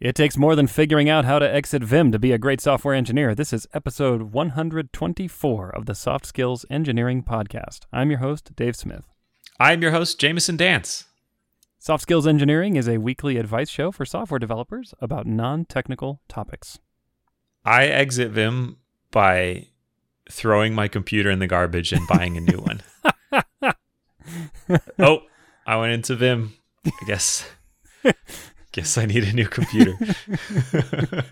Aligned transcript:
It 0.00 0.14
takes 0.14 0.38
more 0.38 0.56
than 0.56 0.66
figuring 0.66 1.10
out 1.10 1.26
how 1.26 1.38
to 1.38 1.54
exit 1.54 1.84
Vim 1.84 2.10
to 2.10 2.18
be 2.18 2.32
a 2.32 2.38
great 2.38 2.62
software 2.62 2.94
engineer. 2.94 3.34
This 3.34 3.52
is 3.52 3.68
episode 3.74 4.32
124 4.32 5.68
of 5.68 5.84
the 5.84 5.94
Soft 5.94 6.24
Skills 6.24 6.64
Engineering 6.70 7.22
Podcast. 7.22 7.80
I'm 7.92 8.08
your 8.08 8.20
host, 8.20 8.56
Dave 8.56 8.76
Smith. 8.76 9.04
I'm 9.58 9.82
your 9.82 9.90
host, 9.90 10.18
Jamison 10.18 10.56
Dance. 10.56 11.04
Soft 11.78 12.00
Skills 12.00 12.26
Engineering 12.26 12.76
is 12.76 12.88
a 12.88 12.96
weekly 12.96 13.36
advice 13.36 13.68
show 13.68 13.92
for 13.92 14.06
software 14.06 14.38
developers 14.38 14.94
about 15.02 15.26
non 15.26 15.66
technical 15.66 16.22
topics. 16.28 16.78
I 17.66 17.84
exit 17.84 18.30
Vim 18.30 18.78
by 19.10 19.66
throwing 20.30 20.74
my 20.74 20.88
computer 20.88 21.30
in 21.30 21.40
the 21.40 21.46
garbage 21.46 21.92
and 21.92 22.08
buying 22.08 22.38
a 22.38 22.40
new 22.40 22.56
one. 22.56 22.80
oh, 24.98 25.24
I 25.66 25.76
went 25.76 25.92
into 25.92 26.16
Vim. 26.16 26.54
I 26.86 27.04
guess. 27.06 27.46
Guess 28.72 28.98
I 28.98 29.06
need 29.06 29.24
a 29.24 29.32
new 29.32 29.48
computer. 29.48 29.94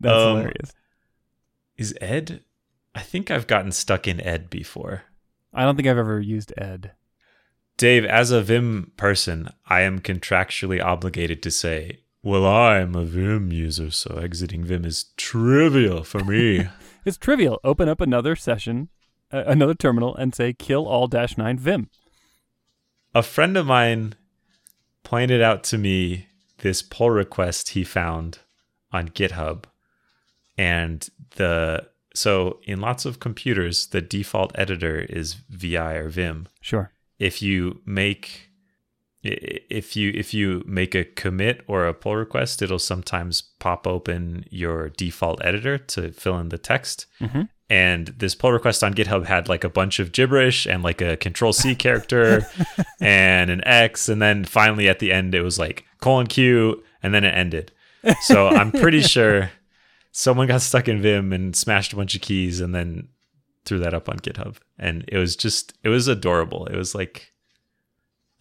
That's 0.00 0.22
Um, 0.22 0.36
hilarious. 0.36 0.74
Is 1.76 1.94
Ed? 2.00 2.42
I 2.94 3.00
think 3.00 3.30
I've 3.30 3.46
gotten 3.46 3.72
stuck 3.72 4.06
in 4.08 4.20
Ed 4.20 4.50
before. 4.50 5.02
I 5.52 5.64
don't 5.64 5.76
think 5.76 5.88
I've 5.88 5.98
ever 5.98 6.20
used 6.20 6.52
Ed. 6.56 6.92
Dave, 7.76 8.04
as 8.04 8.30
a 8.30 8.42
Vim 8.42 8.92
person, 8.96 9.50
I 9.66 9.82
am 9.82 10.00
contractually 10.00 10.82
obligated 10.82 11.42
to 11.44 11.50
say, 11.50 12.00
well, 12.22 12.44
I'm 12.46 12.94
a 12.96 13.04
Vim 13.04 13.52
user, 13.52 13.90
so 13.92 14.18
exiting 14.18 14.64
Vim 14.64 14.84
is 14.84 15.06
trivial 15.16 16.02
for 16.04 16.22
me. 16.24 16.68
It's 17.04 17.16
trivial. 17.16 17.58
Open 17.64 17.88
up 17.88 18.02
another 18.02 18.36
session, 18.36 18.90
uh, 19.32 19.44
another 19.46 19.72
terminal, 19.72 20.14
and 20.14 20.34
say 20.34 20.52
kill 20.52 20.86
all 20.86 21.06
dash 21.06 21.38
nine 21.38 21.56
Vim. 21.58 21.88
a 23.14 23.22
friend 23.22 23.56
of 23.56 23.64
mine 23.66 24.14
pointed 25.08 25.40
out 25.40 25.64
to 25.64 25.78
me 25.78 26.26
this 26.58 26.82
pull 26.82 27.08
request 27.08 27.70
he 27.70 27.82
found 27.82 28.40
on 28.92 29.08
GitHub. 29.08 29.64
And 30.58 31.08
the 31.36 31.88
so 32.14 32.58
in 32.64 32.80
lots 32.80 33.06
of 33.06 33.18
computers, 33.18 33.86
the 33.86 34.02
default 34.02 34.52
editor 34.54 34.98
is 34.98 35.34
VI 35.48 35.94
or 35.94 36.08
Vim. 36.10 36.46
Sure. 36.60 36.92
If 37.18 37.40
you 37.40 37.80
make 37.86 38.50
if 39.22 39.96
you 39.96 40.12
if 40.14 40.34
you 40.34 40.62
make 40.66 40.94
a 40.94 41.04
commit 41.04 41.62
or 41.66 41.86
a 41.86 41.94
pull 41.94 42.16
request, 42.16 42.60
it'll 42.60 42.78
sometimes 42.78 43.42
pop 43.58 43.86
open 43.86 44.44
your 44.50 44.90
default 44.90 45.42
editor 45.42 45.78
to 45.78 46.12
fill 46.12 46.38
in 46.38 46.50
the 46.50 46.58
text. 46.58 47.06
Mhm. 47.18 47.48
And 47.70 48.08
this 48.08 48.34
pull 48.34 48.52
request 48.52 48.82
on 48.82 48.94
GitHub 48.94 49.26
had 49.26 49.48
like 49.48 49.62
a 49.62 49.68
bunch 49.68 49.98
of 49.98 50.12
gibberish 50.12 50.66
and 50.66 50.82
like 50.82 51.02
a 51.02 51.16
control 51.18 51.52
C 51.52 51.74
character 51.74 52.46
and 53.00 53.50
an 53.50 53.62
X. 53.66 54.08
And 54.08 54.22
then 54.22 54.44
finally 54.44 54.88
at 54.88 55.00
the 55.00 55.12
end, 55.12 55.34
it 55.34 55.42
was 55.42 55.58
like 55.58 55.84
colon 56.00 56.26
Q 56.26 56.82
and 57.02 57.12
then 57.12 57.24
it 57.24 57.34
ended. 57.34 57.72
So 58.22 58.48
I'm 58.48 58.72
pretty 58.72 59.02
sure 59.02 59.50
someone 60.12 60.46
got 60.46 60.62
stuck 60.62 60.88
in 60.88 61.02
Vim 61.02 61.32
and 61.32 61.54
smashed 61.54 61.92
a 61.92 61.96
bunch 61.96 62.14
of 62.14 62.22
keys 62.22 62.60
and 62.60 62.74
then 62.74 63.08
threw 63.64 63.78
that 63.80 63.94
up 63.94 64.08
on 64.08 64.18
GitHub. 64.18 64.56
And 64.78 65.04
it 65.08 65.18
was 65.18 65.36
just, 65.36 65.74
it 65.82 65.90
was 65.90 66.08
adorable. 66.08 66.66
It 66.66 66.76
was 66.76 66.94
like, 66.94 67.32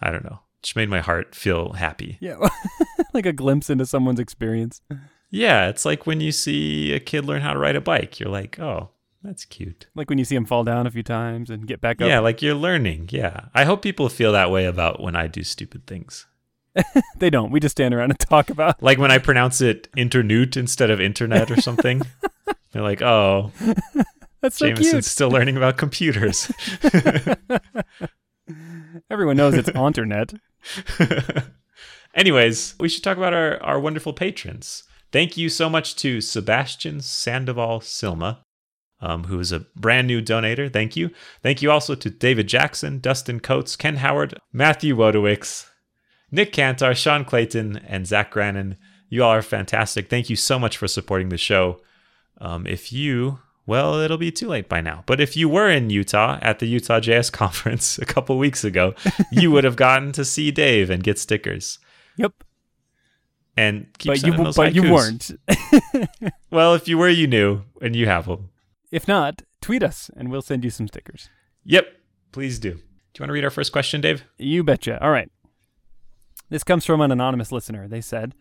I 0.01 0.09
don't 0.09 0.23
know, 0.23 0.39
just 0.61 0.75
made 0.77 0.89
my 0.89 1.01
heart 1.01 1.35
feel 1.35 1.73
happy. 1.73 2.17
Yeah. 2.21 2.47
like 3.13 3.25
a 3.25 3.33
glimpse 3.33 3.69
into 3.69 3.85
someone's 3.85 4.19
experience. 4.19 4.81
Yeah, 5.29 5.67
it's 5.67 5.83
like 5.83 6.07
when 6.07 6.21
you 6.21 6.31
see 6.31 6.93
a 6.93 6.99
kid 6.99 7.25
learn 7.25 7.41
how 7.41 7.53
to 7.53 7.59
ride 7.59 7.75
a 7.75 7.81
bike, 7.81 8.19
you're 8.19 8.29
like, 8.29 8.57
oh, 8.59 8.91
that's 9.23 9.45
cute. 9.45 9.87
Like 9.95 10.09
when 10.09 10.17
you 10.19 10.25
see 10.25 10.35
him 10.35 10.45
fall 10.45 10.63
down 10.63 10.87
a 10.87 10.91
few 10.91 11.03
times 11.03 11.49
and 11.49 11.67
get 11.67 11.81
back 11.81 12.01
up. 12.01 12.07
Yeah, 12.07 12.19
like 12.19 12.41
you're 12.41 12.55
learning. 12.55 13.09
Yeah. 13.11 13.45
I 13.53 13.65
hope 13.65 13.81
people 13.81 14.09
feel 14.09 14.31
that 14.33 14.51
way 14.51 14.65
about 14.65 15.01
when 15.01 15.15
I 15.15 15.27
do 15.27 15.43
stupid 15.43 15.85
things. 15.87 16.25
They 17.17 17.31
don't. 17.31 17.51
We 17.51 17.59
just 17.59 17.73
stand 17.73 17.95
around 17.95 18.11
and 18.11 18.19
talk 18.19 18.51
about. 18.51 18.81
Like 18.83 18.99
when 18.99 19.09
I 19.11 19.17
pronounce 19.17 19.61
it 19.61 19.87
internute 19.97 20.55
instead 20.55 20.91
of 20.91 21.01
internet 21.01 21.49
or 21.49 21.59
something. 21.59 22.03
They're 22.71 22.83
like, 22.83 23.01
oh, 23.01 23.51
That's 24.41 24.57
so 24.57 24.67
Jamison's 24.67 24.89
cute. 24.91 25.05
still 25.05 25.29
learning 25.31 25.57
about 25.57 25.77
computers. 25.77 26.51
Everyone 29.09 29.37
knows 29.37 29.55
it's 29.55 29.69
internet. 29.69 30.33
Anyways, 32.13 32.75
we 32.79 32.89
should 32.89 33.03
talk 33.03 33.17
about 33.17 33.33
our, 33.33 33.61
our 33.63 33.79
wonderful 33.79 34.13
patrons. 34.13 34.83
Thank 35.11 35.37
you 35.37 35.49
so 35.49 35.69
much 35.69 35.95
to 35.97 36.21
Sebastian 36.21 37.01
Sandoval 37.01 37.79
Silma, 37.79 38.39
um, 39.01 39.25
who 39.25 39.39
is 39.39 39.51
a 39.51 39.65
brand 39.75 40.07
new 40.07 40.21
donator. 40.21 40.71
Thank 40.71 40.95
you. 40.95 41.11
Thank 41.41 41.61
you 41.61 41.71
also 41.71 41.95
to 41.95 42.09
David 42.09 42.47
Jackson, 42.47 42.99
Dustin 42.99 43.39
Coates, 43.39 43.75
Ken 43.75 43.97
Howard, 43.97 44.39
Matthew 44.51 44.95
Wodowicz, 44.95 45.67
Nick 46.31 46.51
Cantor, 46.51 46.95
Sean 46.95 47.23
Clayton, 47.23 47.77
and 47.87 48.07
Zach 48.07 48.31
Grannon. 48.31 48.77
You 49.09 49.23
all 49.23 49.31
are 49.31 49.41
fantastic. 49.41 50.09
Thank 50.09 50.29
you 50.29 50.35
so 50.35 50.59
much 50.59 50.77
for 50.77 50.87
supporting 50.87 51.29
the 51.29 51.37
show. 51.37 51.79
Um, 52.39 52.67
if 52.67 52.91
you, 52.91 53.39
well, 53.65 53.95
it'll 53.95 54.17
be 54.17 54.31
too 54.31 54.47
late 54.47 54.67
by 54.67 54.81
now. 54.81 55.03
But 55.05 55.21
if 55.21 55.37
you 55.37 55.47
were 55.47 55.69
in 55.69 55.89
Utah 55.89 56.39
at 56.41 56.59
the 56.59 56.67
Utah 56.67 56.99
JS 56.99 57.31
conference 57.31 57.97
a 57.99 58.05
couple 58.05 58.37
weeks 58.37 58.63
ago, 58.63 58.93
you 59.31 59.51
would 59.51 59.63
have 59.63 59.75
gotten 59.75 60.11
to 60.13 60.25
see 60.25 60.51
Dave 60.51 60.89
and 60.89 61.03
get 61.03 61.19
stickers. 61.19 61.79
Yep. 62.17 62.33
And 63.55 63.87
keep 63.97 64.11
but 64.11 64.23
you 64.23 64.51
but 64.55 64.75
you 64.75 64.91
weren't. 64.91 65.31
Well, 66.51 66.75
if 66.75 66.87
you 66.87 66.97
were, 66.97 67.09
you 67.09 67.27
knew, 67.27 67.63
and 67.81 67.95
you 67.95 68.05
have 68.05 68.25
them. 68.25 68.49
If 68.91 69.07
not, 69.07 69.41
tweet 69.61 69.83
us 69.83 70.09
and 70.15 70.29
we'll 70.29 70.41
send 70.41 70.63
you 70.63 70.69
some 70.69 70.87
stickers. 70.87 71.29
Yep, 71.63 71.87
please 72.31 72.59
do. 72.59 72.71
Do 72.73 72.77
you 72.77 73.23
want 73.23 73.29
to 73.29 73.33
read 73.33 73.43
our 73.43 73.49
first 73.49 73.71
question, 73.71 74.01
Dave? 74.01 74.23
You 74.37 74.63
betcha. 74.63 75.03
All 75.03 75.11
right. 75.11 75.29
This 76.49 76.63
comes 76.63 76.85
from 76.85 77.01
an 77.01 77.11
anonymous 77.11 77.51
listener. 77.51 77.87
They 77.87 78.01
said, 78.01 78.35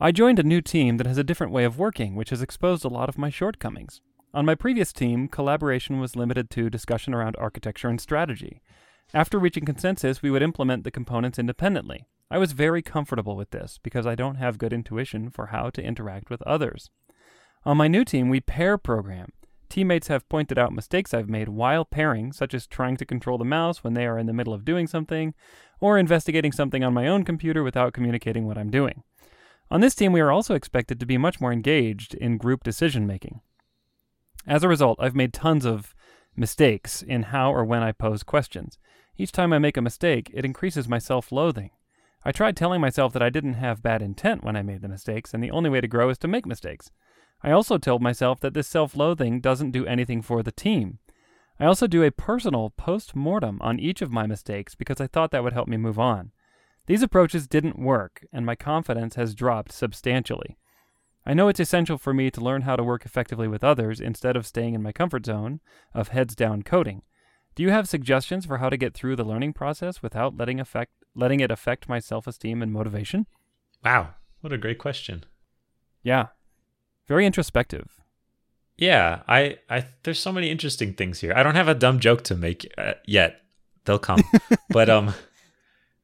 I 0.00 0.10
joined 0.10 0.38
a 0.38 0.42
new 0.42 0.60
team 0.60 0.96
that 0.96 1.06
has 1.06 1.18
a 1.18 1.24
different 1.24 1.52
way 1.52 1.64
of 1.64 1.78
working, 1.78 2.16
which 2.16 2.30
has 2.30 2.42
exposed 2.42 2.84
a 2.84 2.88
lot 2.88 3.08
of 3.08 3.18
my 3.18 3.30
shortcomings. 3.30 4.00
On 4.32 4.44
my 4.44 4.56
previous 4.56 4.92
team, 4.92 5.28
collaboration 5.28 6.00
was 6.00 6.16
limited 6.16 6.50
to 6.50 6.68
discussion 6.68 7.14
around 7.14 7.36
architecture 7.38 7.88
and 7.88 8.00
strategy. 8.00 8.60
After 9.12 9.38
reaching 9.38 9.64
consensus, 9.64 10.22
we 10.22 10.30
would 10.30 10.42
implement 10.42 10.82
the 10.82 10.90
components 10.90 11.38
independently. 11.38 12.08
I 12.30 12.38
was 12.38 12.50
very 12.50 12.82
comfortable 12.82 13.36
with 13.36 13.50
this 13.50 13.78
because 13.80 14.06
I 14.06 14.16
don't 14.16 14.36
have 14.36 14.58
good 14.58 14.72
intuition 14.72 15.30
for 15.30 15.46
how 15.46 15.70
to 15.70 15.82
interact 15.82 16.30
with 16.30 16.42
others. 16.42 16.90
On 17.64 17.76
my 17.76 17.86
new 17.86 18.04
team, 18.04 18.28
we 18.28 18.40
pair 18.40 18.76
program. 18.76 19.28
Teammates 19.74 20.06
have 20.06 20.28
pointed 20.28 20.56
out 20.56 20.72
mistakes 20.72 21.12
I've 21.12 21.28
made 21.28 21.48
while 21.48 21.84
pairing, 21.84 22.32
such 22.32 22.54
as 22.54 22.64
trying 22.64 22.96
to 22.96 23.04
control 23.04 23.38
the 23.38 23.44
mouse 23.44 23.82
when 23.82 23.94
they 23.94 24.06
are 24.06 24.20
in 24.20 24.26
the 24.26 24.32
middle 24.32 24.54
of 24.54 24.64
doing 24.64 24.86
something, 24.86 25.34
or 25.80 25.98
investigating 25.98 26.52
something 26.52 26.84
on 26.84 26.94
my 26.94 27.08
own 27.08 27.24
computer 27.24 27.64
without 27.64 27.92
communicating 27.92 28.46
what 28.46 28.56
I'm 28.56 28.70
doing. 28.70 29.02
On 29.72 29.80
this 29.80 29.96
team, 29.96 30.12
we 30.12 30.20
are 30.20 30.30
also 30.30 30.54
expected 30.54 31.00
to 31.00 31.06
be 31.06 31.18
much 31.18 31.40
more 31.40 31.52
engaged 31.52 32.14
in 32.14 32.38
group 32.38 32.62
decision 32.62 33.04
making. 33.04 33.40
As 34.46 34.62
a 34.62 34.68
result, 34.68 35.00
I've 35.02 35.16
made 35.16 35.32
tons 35.32 35.64
of 35.64 35.92
mistakes 36.36 37.02
in 37.02 37.24
how 37.24 37.52
or 37.52 37.64
when 37.64 37.82
I 37.82 37.90
pose 37.90 38.22
questions. 38.22 38.78
Each 39.16 39.32
time 39.32 39.52
I 39.52 39.58
make 39.58 39.76
a 39.76 39.82
mistake, 39.82 40.30
it 40.32 40.44
increases 40.44 40.86
my 40.86 40.98
self 41.00 41.32
loathing. 41.32 41.70
I 42.24 42.30
tried 42.30 42.56
telling 42.56 42.80
myself 42.80 43.12
that 43.12 43.22
I 43.22 43.28
didn't 43.28 43.54
have 43.54 43.82
bad 43.82 44.02
intent 44.02 44.44
when 44.44 44.54
I 44.54 44.62
made 44.62 44.82
the 44.82 44.88
mistakes, 44.88 45.34
and 45.34 45.42
the 45.42 45.50
only 45.50 45.68
way 45.68 45.80
to 45.80 45.88
grow 45.88 46.10
is 46.10 46.18
to 46.18 46.28
make 46.28 46.46
mistakes. 46.46 46.92
I 47.44 47.50
also 47.50 47.76
told 47.76 48.00
myself 48.00 48.40
that 48.40 48.54
this 48.54 48.66
self 48.66 48.96
loathing 48.96 49.40
doesn't 49.40 49.72
do 49.72 49.84
anything 49.84 50.22
for 50.22 50.42
the 50.42 50.50
team. 50.50 50.98
I 51.60 51.66
also 51.66 51.86
do 51.86 52.02
a 52.02 52.10
personal 52.10 52.70
post 52.70 53.14
mortem 53.14 53.58
on 53.60 53.78
each 53.78 54.00
of 54.00 54.10
my 54.10 54.26
mistakes 54.26 54.74
because 54.74 54.98
I 54.98 55.06
thought 55.06 55.30
that 55.32 55.44
would 55.44 55.52
help 55.52 55.68
me 55.68 55.76
move 55.76 55.98
on. 55.98 56.32
These 56.86 57.02
approaches 57.02 57.46
didn't 57.46 57.78
work, 57.78 58.24
and 58.32 58.46
my 58.46 58.56
confidence 58.56 59.16
has 59.16 59.34
dropped 59.34 59.72
substantially. 59.72 60.56
I 61.26 61.34
know 61.34 61.48
it's 61.48 61.60
essential 61.60 61.98
for 61.98 62.14
me 62.14 62.30
to 62.30 62.40
learn 62.40 62.62
how 62.62 62.76
to 62.76 62.82
work 62.82 63.04
effectively 63.04 63.46
with 63.46 63.62
others 63.62 64.00
instead 64.00 64.36
of 64.36 64.46
staying 64.46 64.74
in 64.74 64.82
my 64.82 64.92
comfort 64.92 65.26
zone 65.26 65.60
of 65.92 66.08
heads 66.08 66.34
down 66.34 66.62
coding. 66.62 67.02
Do 67.54 67.62
you 67.62 67.70
have 67.70 67.88
suggestions 67.88 68.46
for 68.46 68.58
how 68.58 68.70
to 68.70 68.76
get 68.78 68.94
through 68.94 69.16
the 69.16 69.24
learning 69.24 69.52
process 69.52 70.02
without 70.02 70.36
letting 70.36 70.60
affect 70.60 70.92
letting 71.14 71.40
it 71.40 71.50
affect 71.50 71.88
my 71.90 71.98
self-esteem 71.98 72.62
and 72.62 72.72
motivation? 72.72 73.26
Wow, 73.84 74.14
what 74.40 74.52
a 74.52 74.58
great 74.58 74.78
question. 74.78 75.24
Yeah. 76.02 76.28
Very 77.08 77.26
introspective. 77.26 78.00
Yeah, 78.76 79.22
I, 79.28 79.58
I, 79.70 79.86
there's 80.02 80.18
so 80.18 80.32
many 80.32 80.50
interesting 80.50 80.94
things 80.94 81.20
here. 81.20 81.32
I 81.36 81.42
don't 81.42 81.54
have 81.54 81.68
a 81.68 81.74
dumb 81.74 82.00
joke 82.00 82.22
to 82.24 82.34
make 82.34 82.72
uh, 82.76 82.94
yet. 83.06 83.40
They'll 83.84 83.98
come, 84.00 84.22
but 84.70 84.88
um, 84.88 85.14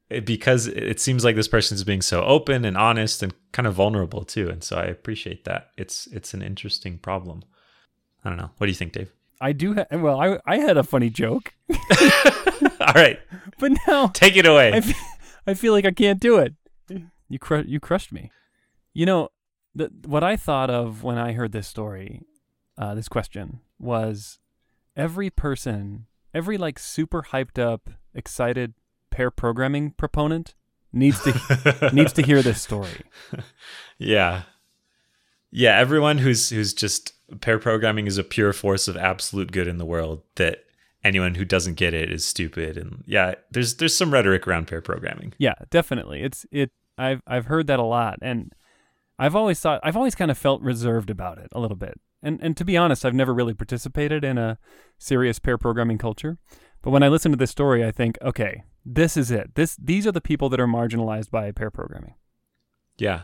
it- 0.09 0.25
because 0.27 0.67
it 0.67 1.01
seems 1.01 1.25
like 1.25 1.35
this 1.35 1.49
person 1.49 1.75
is 1.75 1.83
being 1.85 2.03
so 2.03 2.23
open 2.23 2.65
and 2.65 2.77
honest 2.77 3.23
and 3.23 3.35
kind 3.53 3.67
of 3.67 3.75
vulnerable 3.75 4.25
too, 4.25 4.49
and 4.51 4.63
so 4.63 4.77
I 4.77 4.85
appreciate 4.85 5.45
that. 5.47 5.71
It's 5.77 6.07
it's 6.09 6.35
an 6.35 6.43
interesting 6.43 6.99
problem. 6.99 7.43
I 8.25 8.29
don't 8.29 8.39
know. 8.39 8.51
What 8.59 8.67
do 8.67 8.71
you 8.71 8.77
think, 8.77 8.93
Dave? 8.93 9.11
I 9.41 9.53
do 9.53 9.75
ha- 9.75 9.87
well 9.97 10.21
I 10.21 10.39
I 10.47 10.59
had 10.59 10.77
a 10.77 10.83
funny 10.85 11.09
joke, 11.11 11.55
All 11.71 12.93
right, 12.95 13.19
but 13.59 13.73
now 13.89 14.09
take 14.09 14.37
it 14.37 14.47
away. 14.47 14.81
I 15.47 15.55
feel 15.55 15.73
like 15.73 15.87
I 15.87 15.91
can't 15.93 16.21
do 16.21 16.37
it. 16.37 16.55
You 17.29 17.39
cru- 17.39 17.65
you 17.67 17.81
crushed 17.81 18.13
me. 18.13 18.31
You 18.93 19.07
know, 19.07 19.29
the, 19.75 19.91
what 20.07 20.25
I 20.25 20.37
thought 20.37 20.71
of 20.71 21.03
when 21.03 21.19
I 21.19 21.33
heard 21.33 21.53
this 21.53 21.69
story, 21.69 22.23
uh, 22.77 22.95
this 22.95 23.09
question 23.09 23.61
was 23.79 24.39
every 24.97 25.31
person, 25.31 26.07
every 26.35 26.59
like 26.59 26.79
super 26.79 27.23
hyped 27.23 27.59
up, 27.59 27.91
excited 28.15 28.75
pair 29.11 29.31
programming 29.31 29.91
proponent 29.93 30.55
needs 30.93 31.23
to 31.23 31.91
needs 31.93 32.13
to 32.15 32.23
hear 32.23 32.43
this 32.43 32.61
story. 32.61 33.03
Yeah. 33.99 34.43
Yeah, 35.53 35.79
everyone 35.79 36.19
who's 36.19 36.51
who's 36.51 36.73
just 36.73 37.13
pair 37.41 37.59
programming 37.59 38.07
is 38.07 38.19
a 38.19 38.25
pure 38.25 38.53
force 38.53 38.89
of 38.89 38.97
absolute 38.97 39.53
good 39.53 39.69
in 39.69 39.79
the 39.79 39.85
world 39.85 40.23
that 40.37 40.65
anyone 41.03 41.35
who 41.35 41.45
doesn't 41.45 41.75
get 41.75 41.95
it 41.95 42.13
is 42.13 42.25
stupid 42.25 42.77
and 42.77 43.03
yeah, 43.07 43.35
there's 43.51 43.77
there's 43.77 43.95
some 43.95 44.13
rhetoric 44.13 44.47
around 44.47 44.69
pair 44.69 44.81
programming. 44.81 45.33
Yeah, 45.39 45.55
definitely. 45.71 46.23
It's 46.23 46.47
it 46.51 46.71
I've 46.99 47.23
I've 47.27 47.47
heard 47.47 47.67
that 47.67 47.79
a 47.79 47.85
lot 47.85 48.19
and 48.23 48.53
I've 49.21 49.37
always 49.37 49.61
thought 49.61 49.81
I've 49.85 49.99
always 49.99 50.15
kind 50.15 50.31
of 50.31 50.39
felt 50.39 50.63
reserved 50.63 51.11
about 51.11 51.37
it 51.37 51.49
a 51.53 51.61
little 51.61 51.77
bit. 51.77 52.01
And 52.23 52.41
and 52.43 52.57
to 52.57 52.65
be 52.65 52.79
honest, 52.79 53.05
I've 53.05 53.15
never 53.15 53.35
really 53.35 53.53
participated 53.53 54.25
in 54.25 54.39
a 54.39 54.59
serious 54.99 55.39
pair 55.39 55.59
programming 55.59 55.99
culture. 55.99 56.39
But 56.81 56.91
when 56.91 57.03
I 57.03 57.09
listen 57.09 57.31
to 57.31 57.37
this 57.37 57.51
story, 57.51 57.85
I 57.85 57.93
think, 57.93 58.17
okay, 58.23 58.65
this 58.83 59.19
is 59.19 59.31
it. 59.31 59.55
This 59.57 59.77
these 59.77 60.07
are 60.07 60.13
the 60.13 60.23
people 60.23 60.49
that 60.49 60.59
are 60.59 60.67
marginalized 60.67 61.31
by 61.31 61.53
pair 61.53 61.71
programming. 61.71 62.15
Yeah. 62.97 63.23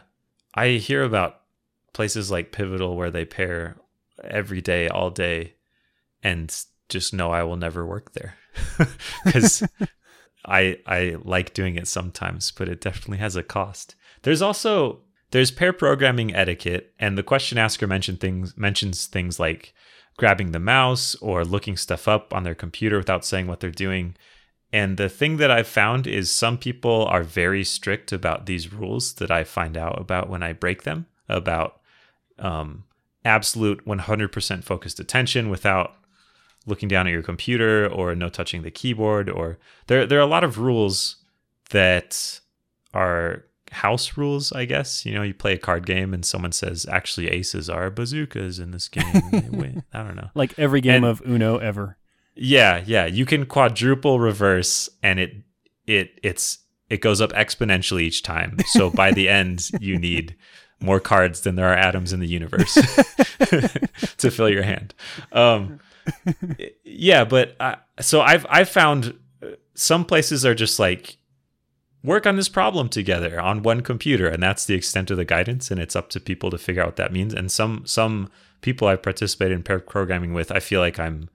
I 0.54 0.72
hear 0.72 1.02
about 1.02 1.40
places 1.94 2.30
like 2.30 2.52
Pivotal 2.52 2.94
where 2.94 3.10
they 3.10 3.24
pair 3.24 3.76
every 4.22 4.60
day, 4.60 4.88
all 4.88 5.08
day, 5.08 5.54
and 6.22 6.54
just 6.90 7.14
know 7.14 7.30
I 7.30 7.42
will 7.42 7.56
never 7.56 7.86
work 7.86 8.12
there 8.12 8.34
because 9.24 9.62
I 10.46 10.78
I 10.86 11.16
like 11.22 11.54
doing 11.54 11.76
it 11.76 11.88
sometimes, 11.88 12.50
but 12.50 12.68
it 12.68 12.82
definitely 12.82 13.18
has 13.18 13.34
a 13.34 13.42
cost. 13.42 13.94
There's 14.24 14.42
also 14.42 15.00
there's 15.36 15.50
pair 15.50 15.74
programming 15.74 16.34
etiquette, 16.34 16.94
and 16.98 17.18
the 17.18 17.22
question 17.22 17.58
asker 17.58 17.86
mentioned 17.86 18.20
things 18.20 18.56
mentions 18.56 19.04
things 19.04 19.38
like 19.38 19.74
grabbing 20.16 20.52
the 20.52 20.58
mouse 20.58 21.14
or 21.16 21.44
looking 21.44 21.76
stuff 21.76 22.08
up 22.08 22.32
on 22.32 22.42
their 22.42 22.54
computer 22.54 22.96
without 22.96 23.22
saying 23.22 23.46
what 23.46 23.60
they're 23.60 23.70
doing. 23.70 24.16
And 24.72 24.96
the 24.96 25.10
thing 25.10 25.36
that 25.36 25.50
I've 25.50 25.66
found 25.66 26.06
is 26.06 26.30
some 26.30 26.56
people 26.56 27.04
are 27.04 27.22
very 27.22 27.64
strict 27.64 28.12
about 28.12 28.46
these 28.46 28.72
rules 28.72 29.12
that 29.16 29.30
I 29.30 29.44
find 29.44 29.76
out 29.76 30.00
about 30.00 30.30
when 30.30 30.42
I 30.42 30.54
break 30.54 30.84
them 30.84 31.04
about 31.28 31.80
um, 32.38 32.84
absolute 33.22 33.84
100% 33.84 34.64
focused 34.64 34.98
attention 34.98 35.50
without 35.50 35.96
looking 36.64 36.88
down 36.88 37.06
at 37.06 37.12
your 37.12 37.22
computer 37.22 37.86
or 37.86 38.14
no 38.14 38.30
touching 38.30 38.62
the 38.62 38.70
keyboard 38.70 39.28
or 39.28 39.58
there 39.86 40.06
there 40.06 40.18
are 40.18 40.22
a 40.22 40.26
lot 40.26 40.44
of 40.44 40.58
rules 40.58 41.16
that 41.70 42.40
are 42.94 43.44
house 43.70 44.16
rules, 44.16 44.52
I 44.52 44.64
guess. 44.64 45.04
You 45.06 45.14
know, 45.14 45.22
you 45.22 45.34
play 45.34 45.52
a 45.54 45.58
card 45.58 45.86
game 45.86 46.14
and 46.14 46.24
someone 46.24 46.52
says 46.52 46.86
actually 46.90 47.28
aces 47.28 47.68
are 47.70 47.90
bazookas 47.90 48.58
in 48.58 48.70
this 48.70 48.88
game. 48.88 49.82
I 49.92 50.02
don't 50.02 50.16
know. 50.16 50.30
Like 50.34 50.58
every 50.58 50.80
game 50.80 51.04
And- 51.04 51.06
of 51.06 51.22
Uno 51.26 51.58
ever. 51.58 51.96
Yeah, 52.34 52.82
yeah. 52.86 53.06
You 53.06 53.24
can 53.24 53.46
quadruple 53.46 54.20
reverse 54.20 54.88
and 55.02 55.18
it 55.18 55.34
it 55.86 56.18
it's 56.22 56.58
it 56.90 57.00
goes 57.00 57.20
up 57.20 57.32
exponentially 57.32 58.02
each 58.02 58.22
time. 58.22 58.58
So 58.66 58.90
by 58.90 59.12
the 59.12 59.28
end 59.28 59.70
you 59.80 59.98
need 60.10 60.36
more 60.78 61.00
cards 61.00 61.40
than 61.40 61.54
there 61.56 61.68
are 61.72 61.74
atoms 61.76 62.12
in 62.12 62.20
the 62.20 62.26
universe 62.26 62.74
to 64.18 64.30
fill 64.30 64.50
your 64.50 64.62
hand. 64.62 64.94
Um 65.32 65.80
yeah, 66.84 67.24
but 67.24 67.56
I, 67.58 67.78
so 68.00 68.20
I've 68.20 68.46
I've 68.48 68.68
found 68.68 69.18
uh, 69.42 69.48
some 69.74 70.04
places 70.04 70.44
are 70.44 70.54
just 70.54 70.78
like 70.78 71.16
work 72.06 72.26
on 72.26 72.36
this 72.36 72.48
problem 72.48 72.88
together 72.88 73.38
on 73.40 73.62
one 73.62 73.80
computer 73.82 74.26
and 74.28 74.42
that's 74.42 74.64
the 74.64 74.74
extent 74.74 75.10
of 75.10 75.16
the 75.16 75.24
guidance 75.24 75.70
and 75.70 75.80
it's 75.80 75.96
up 75.96 76.08
to 76.10 76.20
people 76.20 76.50
to 76.50 76.56
figure 76.58 76.80
out 76.82 76.88
what 76.88 76.96
that 76.96 77.12
means 77.12 77.34
and 77.34 77.50
some 77.50 77.82
some 77.84 78.30
people 78.62 78.86
I've 78.88 79.02
participated 79.02 79.54
in 79.56 79.62
pair 79.62 79.80
programming 79.80 80.32
with 80.32 80.50
I 80.52 80.60
feel 80.60 80.80
like 80.80 80.98
I'm 80.98 81.28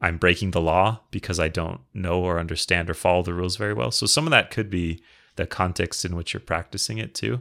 I'm 0.00 0.16
breaking 0.18 0.52
the 0.52 0.60
law 0.60 1.00
because 1.10 1.40
I 1.40 1.48
don't 1.48 1.80
know 1.92 2.20
or 2.22 2.38
understand 2.38 2.88
or 2.88 2.94
follow 2.94 3.22
the 3.22 3.34
rules 3.34 3.56
very 3.56 3.74
well. 3.74 3.90
So 3.90 4.06
some 4.06 4.26
of 4.26 4.30
that 4.30 4.50
could 4.52 4.70
be 4.70 5.02
the 5.34 5.44
context 5.46 6.04
in 6.04 6.14
which 6.14 6.32
you're 6.32 6.40
practicing 6.40 6.98
it 6.98 7.14
too. 7.14 7.40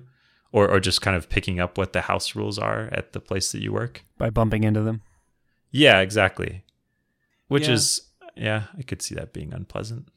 Or 0.51 0.67
or 0.67 0.79
just 0.79 1.01
kind 1.01 1.15
of 1.15 1.29
picking 1.29 1.59
up 1.59 1.77
what 1.77 1.93
the 1.93 2.01
house 2.01 2.35
rules 2.35 2.57
are 2.57 2.89
at 2.91 3.13
the 3.13 3.19
place 3.19 3.51
that 3.51 3.61
you 3.61 3.71
work. 3.73 4.03
By 4.17 4.31
bumping 4.31 4.63
into 4.63 4.81
them. 4.81 5.01
Yeah, 5.71 5.99
exactly. 5.99 6.63
Which 7.47 7.67
Yeah. 7.67 7.73
is 7.73 8.01
yeah, 8.35 8.63
I 8.77 8.81
could 8.81 9.01
see 9.01 9.13
that 9.15 9.33
being 9.33 9.53
unpleasant. 9.53 10.07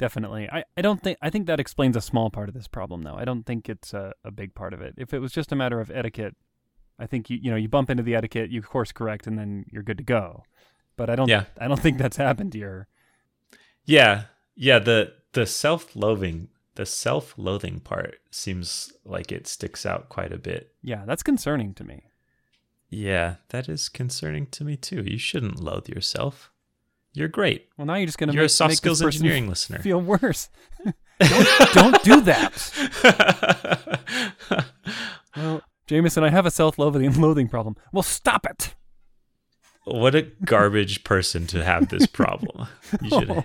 Definitely. 0.00 0.48
I, 0.50 0.64
I 0.78 0.80
don't 0.80 1.02
think 1.02 1.18
I 1.20 1.28
think 1.28 1.46
that 1.46 1.60
explains 1.60 1.94
a 1.94 2.00
small 2.00 2.30
part 2.30 2.48
of 2.48 2.54
this 2.54 2.66
problem 2.66 3.02
though. 3.02 3.16
I 3.16 3.26
don't 3.26 3.44
think 3.44 3.68
it's 3.68 3.92
a, 3.92 4.14
a 4.24 4.30
big 4.30 4.54
part 4.54 4.72
of 4.72 4.80
it. 4.80 4.94
If 4.96 5.12
it 5.12 5.18
was 5.18 5.30
just 5.30 5.52
a 5.52 5.54
matter 5.54 5.78
of 5.78 5.90
etiquette, 5.90 6.34
I 6.98 7.06
think 7.06 7.28
you 7.28 7.38
you 7.42 7.50
know, 7.50 7.56
you 7.58 7.68
bump 7.68 7.90
into 7.90 8.02
the 8.02 8.14
etiquette, 8.14 8.48
you 8.50 8.62
course 8.62 8.92
correct 8.92 9.26
and 9.26 9.38
then 9.38 9.66
you're 9.70 9.82
good 9.82 9.98
to 9.98 10.02
go. 10.02 10.42
But 10.96 11.10
I 11.10 11.16
don't 11.16 11.28
Yeah. 11.28 11.44
I 11.60 11.68
don't 11.68 11.78
think 11.78 11.98
that's 11.98 12.16
happened 12.16 12.54
here. 12.54 12.88
Yeah. 13.84 14.22
Yeah, 14.56 14.78
the 14.78 15.12
the 15.34 15.44
self-loathing 15.44 16.48
the 16.76 16.86
self-loathing 16.86 17.80
part 17.80 18.20
seems 18.30 18.94
like 19.04 19.30
it 19.30 19.46
sticks 19.46 19.84
out 19.84 20.08
quite 20.08 20.32
a 20.32 20.38
bit. 20.38 20.72
Yeah, 20.82 21.04
that's 21.04 21.22
concerning 21.22 21.74
to 21.74 21.84
me. 21.84 22.04
Yeah, 22.88 23.34
that 23.50 23.68
is 23.68 23.90
concerning 23.90 24.46
to 24.46 24.64
me 24.64 24.78
too. 24.78 25.02
You 25.02 25.18
shouldn't 25.18 25.60
loathe 25.60 25.90
yourself. 25.90 26.50
You're 27.12 27.28
great. 27.28 27.68
Well 27.76 27.86
now 27.86 27.94
you're 27.96 28.06
just 28.06 28.18
gonna 28.18 28.32
You're 28.32 28.42
make, 28.42 28.46
a 28.50 28.54
soft 28.54 28.76
skills 28.76 29.02
engineering 29.02 29.48
listener. 29.48 29.78
feel 29.80 30.00
worse. 30.00 30.48
don't, 31.20 31.72
don't 31.74 32.02
do 32.02 32.20
that. 32.22 34.00
Well, 35.36 35.62
Jamison, 35.86 36.24
I 36.24 36.30
have 36.30 36.44
a 36.46 36.50
self-loathing 36.50 37.20
loathing 37.20 37.48
problem. 37.48 37.76
Well, 37.92 38.02
stop 38.02 38.44
it. 38.46 38.74
what 39.84 40.14
a 40.14 40.22
garbage 40.44 41.04
person 41.04 41.46
to 41.48 41.64
have 41.64 41.88
this 41.88 42.06
problem. 42.06 42.66
You 43.00 43.10
should. 43.20 43.44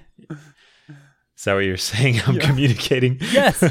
Is 1.38 1.44
that 1.44 1.54
what 1.54 1.66
you're 1.66 1.78
saying? 1.78 2.22
I'm 2.26 2.36
Yeah. 2.36 2.48
communicating. 2.48 3.18
Yes. 3.32 3.62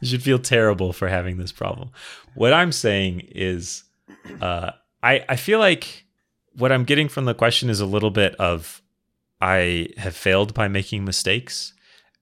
you 0.00 0.08
should 0.08 0.22
feel 0.22 0.38
terrible 0.38 0.92
for 0.92 1.08
having 1.08 1.36
this 1.36 1.52
problem. 1.52 1.90
What 2.34 2.52
I'm 2.54 2.72
saying 2.72 3.28
is, 3.32 3.84
uh, 4.40 4.70
I 5.02 5.24
I 5.28 5.36
feel 5.36 5.58
like 5.58 6.06
what 6.54 6.72
I'm 6.72 6.84
getting 6.84 7.08
from 7.08 7.24
the 7.26 7.34
question 7.34 7.68
is 7.68 7.80
a 7.80 7.86
little 7.86 8.10
bit 8.10 8.34
of 8.36 8.80
I 9.40 9.88
have 9.98 10.16
failed 10.16 10.54
by 10.54 10.68
making 10.68 11.04
mistakes, 11.04 11.72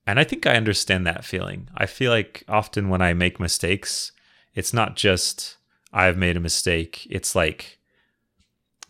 and 0.05 0.19
I 0.19 0.23
think 0.23 0.45
I 0.45 0.55
understand 0.55 1.05
that 1.05 1.25
feeling. 1.25 1.69
I 1.75 1.85
feel 1.85 2.11
like 2.11 2.43
often 2.47 2.89
when 2.89 3.01
I 3.01 3.13
make 3.13 3.39
mistakes, 3.39 4.11
it's 4.53 4.73
not 4.73 4.95
just 4.95 5.57
I've 5.91 6.17
made 6.17 6.37
a 6.37 6.41
mistake. 6.41 7.07
It's 7.09 7.35
like 7.35 7.79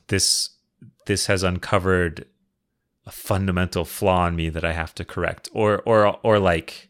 this 0.08 0.50
this 1.06 1.28
has 1.28 1.44
uncovered 1.44 2.26
a 3.06 3.12
fundamental 3.12 3.84
flaw 3.84 4.28
in 4.28 4.36
me 4.36 4.50
that 4.50 4.64
I 4.64 4.72
have 4.72 4.96
to 4.96 5.06
correct, 5.06 5.50
or 5.54 5.82
or 5.86 6.18
or 6.24 6.40
like 6.40 6.90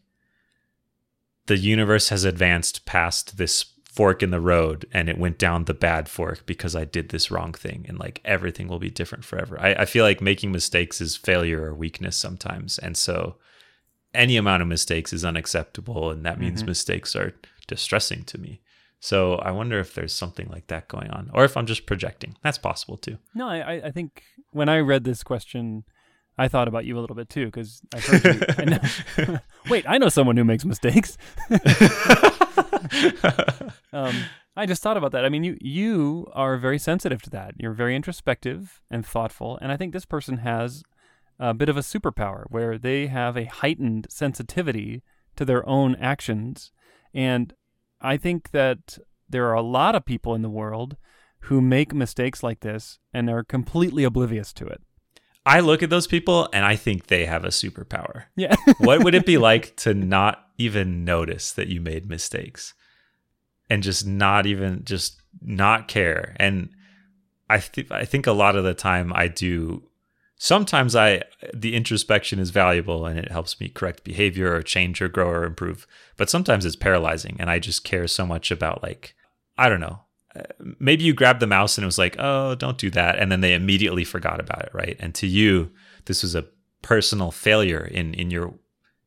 the 1.46 1.58
universe 1.58 2.08
has 2.08 2.24
advanced 2.24 2.86
past 2.86 3.36
this 3.36 3.64
fork 3.94 4.22
in 4.24 4.30
the 4.30 4.40
road 4.40 4.86
and 4.92 5.08
it 5.08 5.18
went 5.18 5.38
down 5.38 5.64
the 5.64 5.74
bad 5.74 6.08
fork 6.08 6.44
because 6.46 6.74
I 6.74 6.84
did 6.84 7.10
this 7.10 7.30
wrong 7.30 7.52
thing 7.52 7.86
and 7.88 7.96
like 7.98 8.20
everything 8.24 8.66
will 8.66 8.80
be 8.80 8.90
different 8.90 9.24
forever. 9.24 9.56
I, 9.60 9.74
I 9.74 9.84
feel 9.84 10.04
like 10.04 10.20
making 10.20 10.50
mistakes 10.50 11.00
is 11.00 11.16
failure 11.16 11.62
or 11.62 11.74
weakness 11.74 12.16
sometimes. 12.16 12.78
And 12.78 12.96
so 12.96 13.36
any 14.12 14.36
amount 14.36 14.62
of 14.62 14.68
mistakes 14.68 15.12
is 15.12 15.24
unacceptable 15.24 16.10
and 16.10 16.24
that 16.26 16.40
means 16.40 16.62
Mhm. 16.62 16.66
mistakes 16.68 17.14
are 17.14 17.34
distressing 17.68 18.24
to 18.24 18.38
me. 18.38 18.60
So 18.98 19.34
I 19.36 19.50
wonder 19.52 19.78
if 19.78 19.94
there's 19.94 20.12
something 20.12 20.48
like 20.48 20.66
that 20.68 20.88
going 20.88 21.10
on 21.10 21.30
or 21.32 21.44
if 21.44 21.56
I'm 21.56 21.66
just 21.66 21.86
projecting. 21.86 22.36
That's 22.42 22.58
possible 22.58 22.96
too. 22.96 23.18
No, 23.34 23.48
I- 23.48 23.86
I 23.86 23.90
think 23.92 24.22
when 24.50 24.68
I 24.68 24.78
read 24.78 25.04
this 25.04 25.22
question, 25.22 25.84
I 26.36 26.48
thought 26.48 26.66
about 26.68 26.84
you 26.84 26.98
a 26.98 27.00
little 27.00 27.14
bit 27.14 27.28
too, 27.28 27.46
because 27.46 27.80
I 27.94 28.00
heard 28.00 28.24
you. 28.24 28.40
I 28.58 28.64
know, 28.64 29.38
wait, 29.70 29.84
I 29.88 29.98
know 29.98 30.08
someone 30.08 30.36
who 30.36 30.44
makes 30.44 30.64
mistakes. 30.64 31.16
um, 33.92 34.14
I 34.56 34.66
just 34.66 34.82
thought 34.82 34.96
about 34.96 35.12
that. 35.12 35.24
I 35.24 35.28
mean, 35.28 35.44
you 35.44 35.56
you 35.60 36.26
are 36.32 36.56
very 36.56 36.78
sensitive 36.78 37.22
to 37.22 37.30
that. 37.30 37.54
You're 37.58 37.72
very 37.72 37.94
introspective 37.94 38.82
and 38.90 39.06
thoughtful, 39.06 39.58
and 39.60 39.70
I 39.70 39.76
think 39.76 39.92
this 39.92 40.04
person 40.04 40.38
has 40.38 40.82
a 41.38 41.54
bit 41.54 41.68
of 41.68 41.76
a 41.76 41.80
superpower 41.80 42.44
where 42.48 42.78
they 42.78 43.06
have 43.08 43.36
a 43.36 43.44
heightened 43.44 44.06
sensitivity 44.10 45.02
to 45.36 45.44
their 45.44 45.68
own 45.68 45.94
actions, 45.96 46.72
and 47.12 47.54
I 48.00 48.16
think 48.16 48.50
that 48.50 48.98
there 49.28 49.46
are 49.46 49.54
a 49.54 49.62
lot 49.62 49.94
of 49.94 50.04
people 50.04 50.34
in 50.34 50.42
the 50.42 50.50
world 50.50 50.96
who 51.40 51.60
make 51.60 51.94
mistakes 51.94 52.42
like 52.42 52.60
this 52.60 52.98
and 53.12 53.28
are 53.28 53.44
completely 53.44 54.04
oblivious 54.04 54.52
to 54.54 54.66
it. 54.66 54.82
I 55.46 55.60
look 55.60 55.82
at 55.82 55.90
those 55.90 56.06
people 56.06 56.48
and 56.52 56.64
I 56.64 56.76
think 56.76 57.06
they 57.06 57.26
have 57.26 57.44
a 57.44 57.48
superpower. 57.48 58.24
Yeah. 58.34 58.56
what 58.78 59.04
would 59.04 59.14
it 59.14 59.26
be 59.26 59.38
like 59.50 59.76
to 59.76 59.94
not 59.94 60.44
even 60.58 61.04
notice 61.04 61.52
that 61.52 61.68
you 61.68 61.80
made 61.80 62.08
mistakes 62.08 62.74
and 63.68 63.82
just 63.82 64.06
not 64.06 64.46
even 64.46 64.84
just 64.84 65.20
not 65.42 65.88
care 65.88 66.36
and 66.36 66.68
i 67.50 67.58
th- 67.58 67.90
i 67.90 68.04
think 68.04 68.26
a 68.26 68.32
lot 68.32 68.56
of 68.56 68.64
the 68.64 68.74
time 68.74 69.12
i 69.14 69.26
do 69.26 69.82
sometimes 70.36 70.94
i 70.94 71.20
the 71.52 71.74
introspection 71.74 72.38
is 72.38 72.50
valuable 72.50 73.06
and 73.06 73.18
it 73.18 73.30
helps 73.30 73.58
me 73.60 73.68
correct 73.68 74.04
behavior 74.04 74.54
or 74.54 74.62
change 74.62 75.00
or 75.02 75.08
grow 75.08 75.28
or 75.28 75.44
improve 75.44 75.86
but 76.16 76.30
sometimes 76.30 76.64
it's 76.64 76.76
paralyzing 76.76 77.36
and 77.38 77.50
i 77.50 77.58
just 77.58 77.84
care 77.84 78.06
so 78.06 78.26
much 78.26 78.50
about 78.50 78.82
like 78.82 79.14
i 79.58 79.68
don't 79.68 79.80
know 79.80 80.00
maybe 80.78 81.04
you 81.04 81.14
grabbed 81.14 81.40
the 81.40 81.46
mouse 81.46 81.76
and 81.78 81.82
it 81.82 81.86
was 81.86 81.98
like 81.98 82.16
oh 82.18 82.54
don't 82.54 82.78
do 82.78 82.90
that. 82.90 83.18
And 83.18 83.30
then 83.30 83.40
they 83.40 83.54
immediately 83.54 84.04
forgot 84.04 84.40
about 84.40 84.62
it 84.62 84.70
right? 84.72 84.96
And 85.00 85.14
to 85.16 85.26
you 85.26 85.70
this 86.06 86.22
was 86.22 86.34
a 86.34 86.46
personal 86.82 87.30
failure 87.30 87.84
in 87.84 88.14
in 88.14 88.30
your 88.30 88.54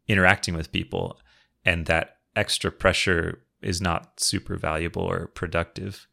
interacting 0.07 0.55
with 0.55 0.71
people 0.71 1.19
and 1.65 1.85
that 1.87 2.17
extra 2.35 2.71
pressure 2.71 3.41
is 3.61 3.81
not 3.81 4.19
super 4.19 4.55
valuable 4.55 5.01
or 5.01 5.27
productive. 5.27 6.07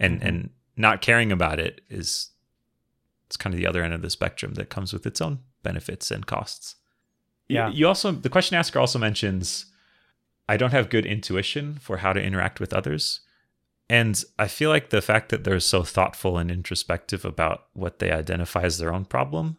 And 0.00 0.20
Mhm. 0.20 0.26
and 0.28 0.50
not 0.76 1.02
caring 1.02 1.30
about 1.30 1.58
it 1.60 1.82
is 1.88 2.30
it's 3.26 3.36
kind 3.36 3.54
of 3.54 3.58
the 3.58 3.66
other 3.66 3.82
end 3.82 3.94
of 3.94 4.02
the 4.02 4.10
spectrum 4.10 4.54
that 4.54 4.70
comes 4.70 4.92
with 4.92 5.06
its 5.06 5.20
own 5.20 5.38
benefits 5.62 6.10
and 6.10 6.26
costs. 6.26 6.76
Yeah. 7.48 7.68
you 7.68 7.86
also 7.86 8.10
the 8.12 8.30
question 8.30 8.56
asker 8.56 8.78
also 8.80 8.98
mentions 8.98 9.66
i 10.48 10.56
don't 10.56 10.70
have 10.72 10.88
good 10.88 11.04
intuition 11.04 11.76
for 11.78 11.98
how 11.98 12.12
to 12.14 12.22
interact 12.22 12.58
with 12.58 12.72
others 12.72 13.20
and 13.88 14.24
i 14.38 14.46
feel 14.46 14.70
like 14.70 14.90
the 14.90 15.02
fact 15.02 15.28
that 15.28 15.44
they're 15.44 15.60
so 15.60 15.82
thoughtful 15.82 16.38
and 16.38 16.50
introspective 16.50 17.24
about 17.24 17.66
what 17.74 17.98
they 17.98 18.10
identify 18.10 18.62
as 18.62 18.78
their 18.78 18.92
own 18.92 19.04
problem 19.04 19.56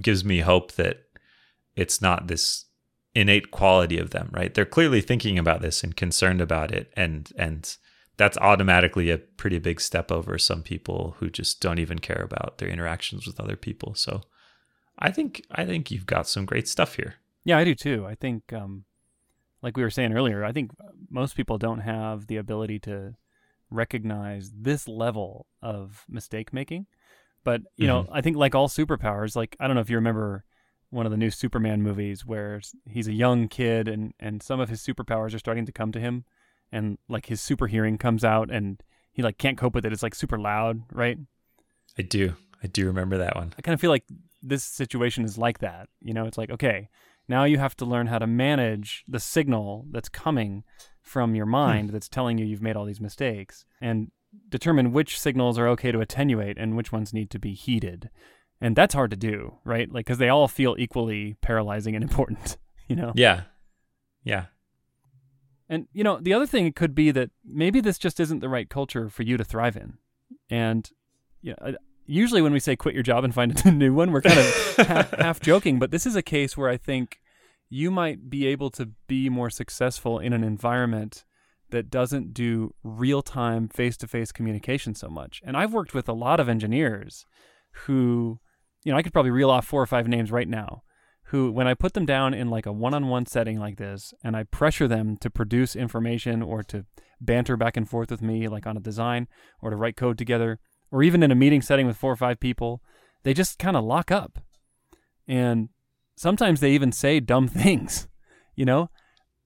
gives 0.00 0.24
me 0.24 0.40
hope 0.40 0.72
that 0.72 1.04
it's 1.76 2.00
not 2.00 2.26
this 2.26 2.66
innate 3.14 3.50
quality 3.50 3.98
of 3.98 4.10
them 4.10 4.30
right? 4.32 4.54
They're 4.54 4.64
clearly 4.64 5.00
thinking 5.00 5.38
about 5.38 5.62
this 5.62 5.82
and 5.82 5.96
concerned 5.96 6.40
about 6.40 6.72
it 6.72 6.92
and 6.96 7.30
and 7.36 7.76
that's 8.16 8.38
automatically 8.38 9.10
a 9.10 9.18
pretty 9.18 9.58
big 9.58 9.80
step 9.80 10.12
over 10.12 10.36
some 10.36 10.62
people 10.62 11.16
who 11.18 11.30
just 11.30 11.60
don't 11.60 11.78
even 11.78 11.98
care 11.98 12.22
about 12.22 12.58
their 12.58 12.68
interactions 12.68 13.26
with 13.26 13.40
other 13.40 13.56
people. 13.56 13.94
So 13.94 14.22
i 14.98 15.10
think 15.10 15.42
i 15.50 15.64
think 15.64 15.90
you've 15.90 16.04
got 16.04 16.28
some 16.28 16.44
great 16.44 16.68
stuff 16.68 16.96
here. 16.96 17.14
Yeah, 17.44 17.58
I 17.58 17.64
do 17.64 17.74
too. 17.74 18.06
I 18.06 18.14
think, 18.14 18.52
um, 18.52 18.84
like 19.62 19.76
we 19.76 19.82
were 19.82 19.90
saying 19.90 20.12
earlier, 20.12 20.44
I 20.44 20.52
think 20.52 20.72
most 21.10 21.36
people 21.36 21.58
don't 21.58 21.80
have 21.80 22.26
the 22.26 22.36
ability 22.36 22.78
to 22.80 23.14
recognize 23.70 24.50
this 24.54 24.88
level 24.88 25.46
of 25.62 26.04
mistake 26.08 26.52
making. 26.52 26.86
But 27.44 27.62
you 27.76 27.86
know, 27.86 28.02
mm-hmm. 28.02 28.12
I 28.12 28.20
think 28.20 28.36
like 28.36 28.54
all 28.54 28.68
superpowers, 28.68 29.34
like 29.36 29.56
I 29.58 29.66
don't 29.66 29.74
know 29.74 29.80
if 29.80 29.90
you 29.90 29.96
remember 29.96 30.44
one 30.90 31.06
of 31.06 31.12
the 31.12 31.18
new 31.18 31.30
Superman 31.30 31.82
movies 31.82 32.26
where 32.26 32.60
he's 32.86 33.08
a 33.08 33.12
young 33.12 33.48
kid 33.48 33.88
and 33.88 34.12
and 34.20 34.42
some 34.42 34.60
of 34.60 34.68
his 34.68 34.82
superpowers 34.82 35.34
are 35.34 35.38
starting 35.38 35.66
to 35.66 35.72
come 35.72 35.92
to 35.92 36.00
him, 36.00 36.24
and 36.70 36.98
like 37.08 37.26
his 37.26 37.40
super 37.40 37.66
hearing 37.66 37.96
comes 37.96 38.24
out 38.24 38.50
and 38.50 38.82
he 39.12 39.22
like 39.22 39.38
can't 39.38 39.58
cope 39.58 39.74
with 39.74 39.86
it. 39.86 39.92
It's 39.92 40.02
like 40.02 40.14
super 40.14 40.38
loud, 40.38 40.82
right? 40.92 41.18
i 41.98 42.02
do 42.02 42.34
i 42.62 42.68
do 42.68 42.86
remember 42.86 43.18
that 43.18 43.34
one 43.34 43.52
I 43.58 43.62
kind 43.62 43.74
of 43.74 43.80
feel 43.80 43.90
like 43.90 44.04
this 44.42 44.64
situation 44.64 45.24
is 45.24 45.36
like 45.36 45.58
that. 45.58 45.88
You 46.00 46.14
know, 46.14 46.26
it's 46.26 46.38
like, 46.38 46.50
okay, 46.50 46.88
now 47.28 47.44
you 47.44 47.58
have 47.58 47.76
to 47.76 47.84
learn 47.84 48.06
how 48.06 48.18
to 48.18 48.26
manage 48.26 49.04
the 49.06 49.20
signal 49.20 49.86
that's 49.90 50.08
coming 50.08 50.64
from 51.02 51.34
your 51.34 51.46
hmm. 51.46 51.52
mind 51.52 51.90
that's 51.90 52.08
telling 52.08 52.38
you 52.38 52.44
you've 52.44 52.62
made 52.62 52.76
all 52.76 52.84
these 52.84 53.00
mistakes 53.00 53.64
and 53.80 54.10
determine 54.48 54.92
which 54.92 55.18
signals 55.18 55.58
are 55.58 55.68
okay 55.68 55.90
to 55.92 56.00
attenuate 56.00 56.56
and 56.58 56.76
which 56.76 56.92
ones 56.92 57.12
need 57.12 57.30
to 57.30 57.38
be 57.38 57.54
heeded. 57.54 58.10
And 58.60 58.76
that's 58.76 58.94
hard 58.94 59.10
to 59.10 59.16
do, 59.16 59.56
right? 59.64 59.90
Like, 59.90 60.06
because 60.06 60.18
they 60.18 60.28
all 60.28 60.46
feel 60.46 60.76
equally 60.78 61.36
paralyzing 61.40 61.94
and 61.94 62.02
important, 62.08 62.56
you 62.88 62.96
know? 62.96 63.12
yeah 63.14 63.42
yeah 64.22 64.46
And 65.68 65.88
you 65.92 66.04
know, 66.04 66.18
the 66.20 66.34
other 66.34 66.46
thing 66.46 66.66
it 66.66 66.76
could 66.76 66.94
be 66.94 67.10
that 67.10 67.30
maybe 67.44 67.80
this 67.80 67.98
just 67.98 68.20
isn't 68.20 68.40
the 68.40 68.48
right 68.48 68.68
culture 68.68 69.08
for 69.08 69.22
you 69.22 69.36
to 69.36 69.44
thrive 69.44 69.76
in. 69.76 69.94
And 70.50 70.88
you 71.42 71.54
know, 71.58 71.74
usually 72.06 72.42
when 72.42 72.52
we 72.52 72.60
say 72.60 72.76
quit 72.76 72.94
your 72.94 73.02
job 73.02 73.24
and 73.24 73.34
find 73.34 73.64
a 73.64 73.70
new 73.72 73.94
one, 73.94 74.12
we're 74.12 74.20
kind 74.20 74.38
of 74.38 74.86
half, 74.86 75.10
half 75.12 75.40
joking, 75.40 75.78
but 75.78 75.90
this 75.90 76.06
is 76.06 76.16
a 76.16 76.22
case 76.22 76.56
where 76.56 76.68
I 76.68 76.76
think 76.76 77.20
you 77.70 77.90
might 77.90 78.28
be 78.28 78.46
able 78.46 78.68
to 78.68 78.90
be 79.06 79.30
more 79.30 79.48
successful 79.48 80.18
in 80.18 80.32
an 80.32 80.44
environment 80.44 81.24
that 81.70 81.88
doesn't 81.88 82.34
do 82.34 82.74
real-time 82.82 83.68
face-to-face 83.68 84.32
communication 84.32 84.92
so 84.92 85.08
much. 85.08 85.40
And 85.44 85.56
I've 85.56 85.72
worked 85.72 85.94
with 85.94 86.08
a 86.08 86.12
lot 86.12 86.40
of 86.40 86.48
engineers 86.48 87.24
who, 87.86 88.40
you 88.84 88.90
know, 88.90 88.98
I 88.98 89.02
could 89.02 89.12
probably 89.12 89.30
reel 89.30 89.50
off 89.50 89.68
four 89.68 89.80
or 89.80 89.86
five 89.86 90.08
names 90.08 90.32
right 90.32 90.48
now 90.48 90.82
who, 91.26 91.52
when 91.52 91.68
I 91.68 91.74
put 91.74 91.94
them 91.94 92.06
down 92.06 92.34
in 92.34 92.50
like 92.50 92.66
a 92.66 92.72
one 92.72 92.92
on 92.92 93.06
one 93.06 93.24
setting 93.24 93.60
like 93.60 93.76
this 93.76 94.12
and 94.24 94.36
I 94.36 94.42
pressure 94.42 94.88
them 94.88 95.16
to 95.18 95.30
produce 95.30 95.76
information 95.76 96.42
or 96.42 96.64
to 96.64 96.86
banter 97.20 97.56
back 97.56 97.76
and 97.76 97.88
forth 97.88 98.10
with 98.10 98.20
me, 98.20 98.48
like 98.48 98.66
on 98.66 98.76
a 98.76 98.80
design 98.80 99.28
or 99.62 99.70
to 99.70 99.76
write 99.76 99.96
code 99.96 100.18
together, 100.18 100.58
or 100.90 101.04
even 101.04 101.22
in 101.22 101.30
a 101.30 101.36
meeting 101.36 101.62
setting 101.62 101.86
with 101.86 101.96
four 101.96 102.12
or 102.12 102.16
five 102.16 102.40
people, 102.40 102.82
they 103.22 103.32
just 103.32 103.60
kind 103.60 103.76
of 103.76 103.84
lock 103.84 104.10
up. 104.10 104.40
And 105.28 105.68
sometimes 106.20 106.60
they 106.60 106.72
even 106.72 106.92
say 106.92 107.18
dumb 107.18 107.48
things, 107.62 108.06
you 108.54 108.66
know? 108.66 108.90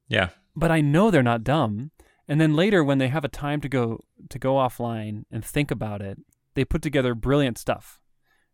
yeah 0.09 0.31
But 0.57 0.71
I 0.71 0.81
know 0.81 1.11
they're 1.11 1.23
not 1.23 1.45
dumb. 1.45 1.93
And 2.27 2.41
then 2.41 2.57
later 2.57 2.83
when 2.83 2.99
they 2.99 3.09
have 3.09 3.25
a 3.25 3.29
time 3.29 3.61
to 3.61 3.69
go 3.69 4.01
to 4.29 4.39
go 4.39 4.55
offline 4.55 5.25
and 5.31 5.45
think 5.45 5.71
about 5.71 6.03
it, 6.03 6.19
they 6.55 6.65
put 6.65 6.83
together 6.83 7.15
brilliant 7.15 7.59
stuff. 7.59 8.01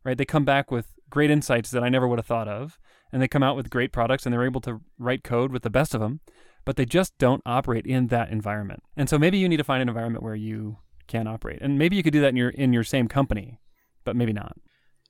Right? 0.04 0.18
They 0.18 0.24
come 0.24 0.44
back 0.44 0.70
with 0.70 0.92
great 1.08 1.30
insights 1.30 1.70
that 1.70 1.82
I 1.82 1.88
never 1.88 2.08
would 2.08 2.18
have 2.18 2.26
thought 2.26 2.48
of, 2.48 2.78
and 3.12 3.20
they 3.20 3.28
come 3.28 3.42
out 3.42 3.56
with 3.56 3.70
great 3.70 3.92
products 3.92 4.24
and 4.24 4.32
they're 4.32 4.46
able 4.46 4.60
to 4.62 4.80
write 4.98 5.24
code 5.24 5.52
with 5.52 5.62
the 5.62 5.70
best 5.70 5.94
of 5.94 6.00
them, 6.00 6.20
but 6.64 6.76
they 6.76 6.86
just 6.86 7.16
don't 7.18 7.42
operate 7.44 7.86
in 7.86 8.06
that 8.08 8.30
environment. 8.30 8.82
And 8.96 9.08
so 9.08 9.18
maybe 9.18 9.38
you 9.38 9.48
need 9.48 9.58
to 9.58 9.64
find 9.64 9.82
an 9.82 9.88
environment 9.88 10.24
where 10.24 10.34
you 10.34 10.78
can 11.06 11.26
operate. 11.26 11.58
And 11.60 11.78
maybe 11.78 11.96
you 11.96 12.02
could 12.02 12.12
do 12.12 12.20
that 12.20 12.28
in 12.28 12.36
your 12.36 12.50
in 12.50 12.72
your 12.72 12.84
same 12.84 13.08
company, 13.08 13.60
but 14.04 14.16
maybe 14.16 14.32
not. 14.32 14.56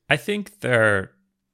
I 0.09 0.17
think 0.17 0.61
there 0.61 1.13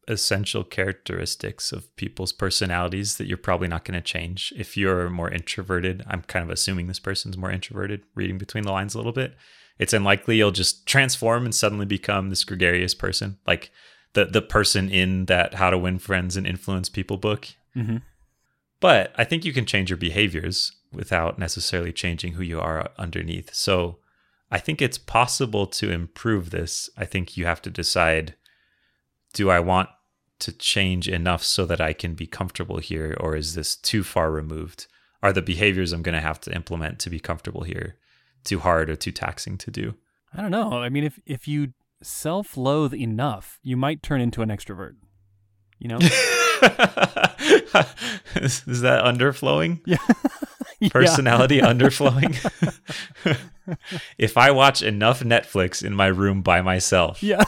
essential 0.09 0.63
characteristics 0.63 1.73
of 1.73 1.95
people's 1.97 2.33
personalities 2.33 3.17
that 3.17 3.27
you're 3.27 3.37
probably 3.37 3.69
not 3.69 3.85
going 3.85 3.99
to 3.99 4.01
change. 4.01 4.53
If 4.57 4.77
you're 4.77 5.11
more 5.11 5.31
introverted, 5.31 6.05
I'm 6.07 6.23
kind 6.23 6.45
of 6.45 6.51
assuming 6.51 6.87
this 6.87 7.01
person's 7.01 7.37
more 7.37 7.51
introverted, 7.51 8.03
reading 8.15 8.39
between 8.39 8.65
the 8.65 8.73
lines 8.73 8.95
a 8.95 8.99
little 8.99 9.13
bit. 9.13 9.35
It's 9.79 9.93
unlikely 9.93 10.37
you'll 10.37 10.53
just 10.53 10.87
transform 10.87 11.45
and 11.45 11.55
suddenly 11.55 11.87
become 11.87 12.31
this 12.31 12.45
gregarious 12.45 12.95
person, 12.95 13.39
like 13.47 13.71
the 14.15 14.25
the 14.25 14.43
person 14.43 14.89
in 14.89 15.27
that 15.27 15.55
How 15.55 15.71
to 15.71 15.79
Win 15.79 15.99
Friends 15.99 16.37
and 16.37 16.47
Influence 16.47 16.89
People 16.89 17.17
book. 17.17 17.49
Mm-hmm. 17.77 17.99
But 18.81 19.13
I 19.17 19.25
think 19.25 19.45
you 19.45 19.53
can 19.53 19.67
change 19.67 19.91
your 19.91 19.97
behaviors 19.97 20.73
without 20.93 21.39
necessarily 21.39 21.93
changing 21.93 22.35
who 22.35 22.43
you 22.43 22.61
are 22.61 22.91
underneath. 22.99 23.55
So 23.55 23.99
I 24.51 24.59
think 24.59 24.81
it's 24.81 24.99
possible 24.99 25.67
to 25.67 25.91
improve 25.91 26.51
this. 26.51 26.89
I 26.97 27.05
think 27.05 27.37
you 27.37 27.45
have 27.47 27.61
to 27.63 27.71
decide 27.71 28.35
do 29.33 29.51
I 29.51 29.61
want 29.61 29.91
to 30.41 30.53
change 30.53 31.09
enough 31.09 31.43
so 31.43 31.65
that 31.67 31.81
I 31.81 31.93
can 31.93 32.15
be 32.15 32.27
comfortable 32.27 32.79
here, 32.79 33.17
or 33.21 33.37
is 33.37 33.55
this 33.55 33.77
too 33.77 34.03
far 34.03 34.31
removed? 34.31 34.87
Are 35.23 35.33
the 35.33 35.43
behaviors 35.43 35.93
I'm 35.93 36.03
going 36.03 36.15
to 36.15 36.21
have 36.21 36.41
to 36.43 36.55
implement 36.55 36.99
to 37.01 37.11
be 37.11 37.19
comfortable 37.19 37.63
here 37.63 37.97
too 38.45 38.61
hard 38.61 38.89
or 38.89 38.97
too 38.97 39.13
taxing 39.13 39.59
to 39.59 39.71
do? 39.71 39.95
I 40.33 40.43
don't 40.43 40.51
know. 40.51 40.73
I 40.73 40.89
mean, 40.89 41.05
if 41.05 41.19
if 41.27 41.49
you 41.49 41.73
self-loathe 42.03 42.95
enough, 42.95 43.59
you 43.63 43.77
might 43.77 44.03
turn 44.03 44.21
into 44.21 44.43
an 44.43 44.51
extrovert. 44.51 44.97
You 45.79 45.89
know? 45.89 45.99
is, 48.37 48.63
is 48.67 48.81
that 48.83 49.03
underflowing? 49.05 49.81
yeah. 49.85 49.99
Yeah. 50.79 50.91
personality 50.91 51.61
underflowing. 51.63 52.37
if 54.19 54.37
I 54.37 54.51
watch 54.51 54.83
enough 54.83 55.21
Netflix 55.21 55.83
in 55.83 55.95
my 55.95 56.09
room 56.09 56.43
by 56.43 56.61
myself, 56.61 57.23
Yeah. 57.23 57.45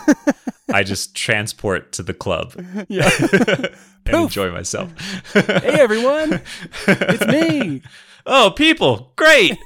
I 0.73 0.83
just 0.83 1.15
transport 1.15 1.93
to 1.93 2.03
the 2.03 2.15
club 2.15 2.55
yeah. 2.89 3.11
and 3.21 3.69
Poof. 4.07 4.23
enjoy 4.35 4.51
myself. 4.51 4.91
hey 5.35 5.79
everyone, 5.79 6.41
it's 6.87 7.27
me. 7.27 7.83
Oh, 8.25 8.51
people, 8.51 9.13
great. 9.17 9.59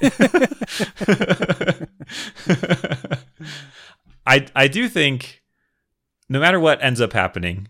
I 4.25 4.45
I 4.55 4.67
do 4.67 4.89
think 4.89 5.41
no 6.27 6.39
matter 6.41 6.59
what 6.59 6.83
ends 6.83 6.99
up 6.99 7.13
happening, 7.13 7.69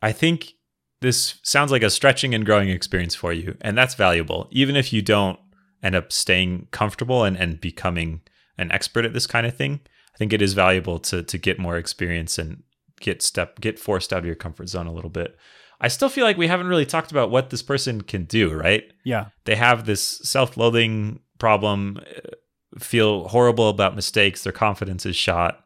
I 0.00 0.12
think 0.12 0.54
this 1.00 1.36
sounds 1.42 1.70
like 1.70 1.82
a 1.82 1.90
stretching 1.90 2.34
and 2.34 2.44
growing 2.44 2.68
experience 2.68 3.14
for 3.14 3.32
you, 3.32 3.56
and 3.60 3.76
that's 3.76 3.94
valuable. 3.94 4.48
Even 4.50 4.76
if 4.76 4.92
you 4.92 5.02
don't 5.02 5.38
end 5.82 5.94
up 5.94 6.12
staying 6.12 6.68
comfortable 6.70 7.24
and, 7.24 7.36
and 7.36 7.60
becoming 7.60 8.20
an 8.58 8.70
expert 8.70 9.04
at 9.04 9.14
this 9.14 9.26
kind 9.26 9.46
of 9.46 9.56
thing, 9.56 9.80
I 10.14 10.18
think 10.18 10.32
it 10.32 10.42
is 10.42 10.54
valuable 10.54 10.98
to 11.00 11.22
to 11.22 11.38
get 11.38 11.58
more 11.58 11.76
experience 11.76 12.38
and 12.38 12.62
get 13.00 13.22
step 13.22 13.60
get 13.60 13.78
forced 13.78 14.12
out 14.12 14.20
of 14.20 14.26
your 14.26 14.34
comfort 14.34 14.68
zone 14.68 14.86
a 14.86 14.92
little 14.92 15.10
bit. 15.10 15.36
I 15.80 15.88
still 15.88 16.10
feel 16.10 16.24
like 16.24 16.36
we 16.36 16.48
haven't 16.48 16.68
really 16.68 16.84
talked 16.84 17.10
about 17.10 17.30
what 17.30 17.48
this 17.48 17.62
person 17.62 18.02
can 18.02 18.24
do, 18.24 18.52
right? 18.52 18.84
Yeah. 19.04 19.26
they 19.46 19.56
have 19.56 19.86
this 19.86 20.02
self-loathing 20.02 21.20
problem 21.38 21.98
uh, 21.98 22.30
feel 22.78 23.28
horrible 23.28 23.68
about 23.68 23.96
mistakes 23.96 24.44
their 24.44 24.52
confidence 24.52 25.04
is 25.04 25.16
shot 25.16 25.64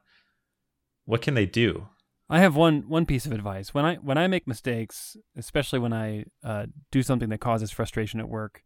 what 1.04 1.20
can 1.20 1.34
they 1.34 1.46
do 1.46 1.86
I 2.34 2.40
have 2.40 2.56
one 2.56 2.88
one 2.88 3.06
piece 3.06 3.26
of 3.26 3.32
advice. 3.32 3.72
When 3.72 3.84
I 3.84 3.94
when 3.94 4.18
I 4.18 4.26
make 4.26 4.48
mistakes, 4.48 5.16
especially 5.36 5.78
when 5.78 5.92
I 5.92 6.24
uh, 6.42 6.66
do 6.90 7.00
something 7.02 7.28
that 7.28 7.38
causes 7.38 7.70
frustration 7.70 8.18
at 8.18 8.28
work, 8.28 8.64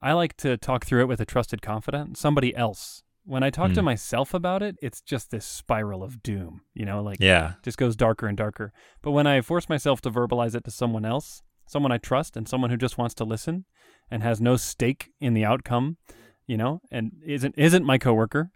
I 0.00 0.14
like 0.14 0.34
to 0.38 0.56
talk 0.56 0.86
through 0.86 1.02
it 1.02 1.08
with 1.08 1.20
a 1.20 1.26
trusted 1.26 1.60
confidant, 1.60 2.16
somebody 2.16 2.56
else. 2.56 3.02
When 3.24 3.42
I 3.42 3.50
talk 3.50 3.74
to 3.74 3.80
Hmm. 3.80 3.84
myself 3.84 4.32
about 4.32 4.62
it, 4.62 4.76
it's 4.80 5.02
just 5.02 5.30
this 5.30 5.44
spiral 5.44 6.02
of 6.02 6.22
doom. 6.22 6.62
You 6.72 6.86
know, 6.86 7.02
like 7.02 7.20
yeah 7.20 7.52
just 7.62 7.76
goes 7.76 7.96
darker 7.96 8.26
and 8.26 8.36
darker. 8.38 8.72
But 9.02 9.10
when 9.10 9.26
I 9.26 9.42
force 9.42 9.68
myself 9.68 10.00
to 10.02 10.10
verbalize 10.10 10.54
it 10.54 10.64
to 10.64 10.70
someone 10.70 11.04
else, 11.04 11.42
someone 11.66 11.92
I 11.92 11.98
trust 11.98 12.34
and 12.34 12.48
someone 12.48 12.70
who 12.70 12.78
just 12.78 12.96
wants 12.96 13.14
to 13.16 13.24
listen 13.24 13.66
and 14.10 14.22
has 14.22 14.40
no 14.40 14.56
stake 14.56 15.10
in 15.20 15.34
the 15.34 15.44
outcome, 15.44 15.98
you 16.46 16.56
know, 16.56 16.80
and 16.90 17.12
isn't 17.26 17.54
isn't 17.58 17.84
my 17.84 17.98
coworker, 17.98 18.52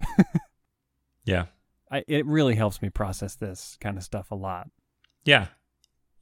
yeah 1.25 1.46
I, 1.90 2.04
it 2.08 2.26
really 2.26 2.54
helps 2.56 2.82
me 2.82 2.88
process 2.90 3.34
this 3.36 3.76
kind 3.80 3.96
of 3.96 4.02
stuff 4.04 4.30
a 4.30 4.34
lot. 4.34 4.68
yeah 5.24 5.46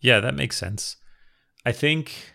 yeah 0.00 0.20
that 0.20 0.34
makes 0.34 0.56
sense 0.56 0.96
i 1.64 1.72
think 1.72 2.34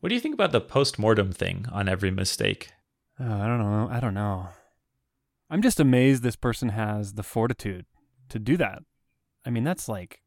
What 0.00 0.08
do 0.10 0.14
you 0.14 0.20
think 0.20 0.34
about 0.34 0.52
the 0.52 0.60
post 0.60 0.98
mortem 0.98 1.32
thing 1.32 1.66
on 1.72 1.88
every 1.88 2.10
mistake? 2.10 2.70
Oh, 3.18 3.24
I 3.42 3.46
don't 3.46 3.58
know. 3.58 3.88
I 3.90 4.00
don't 4.00 4.12
know. 4.14 4.48
I'm 5.48 5.62
just 5.62 5.80
amazed 5.80 6.22
this 6.22 6.36
person 6.36 6.68
has 6.70 7.14
the 7.14 7.22
fortitude 7.22 7.86
to 8.28 8.38
do 8.38 8.56
that. 8.58 8.82
I 9.46 9.50
mean, 9.50 9.64
that's 9.64 9.88
like, 9.88 10.20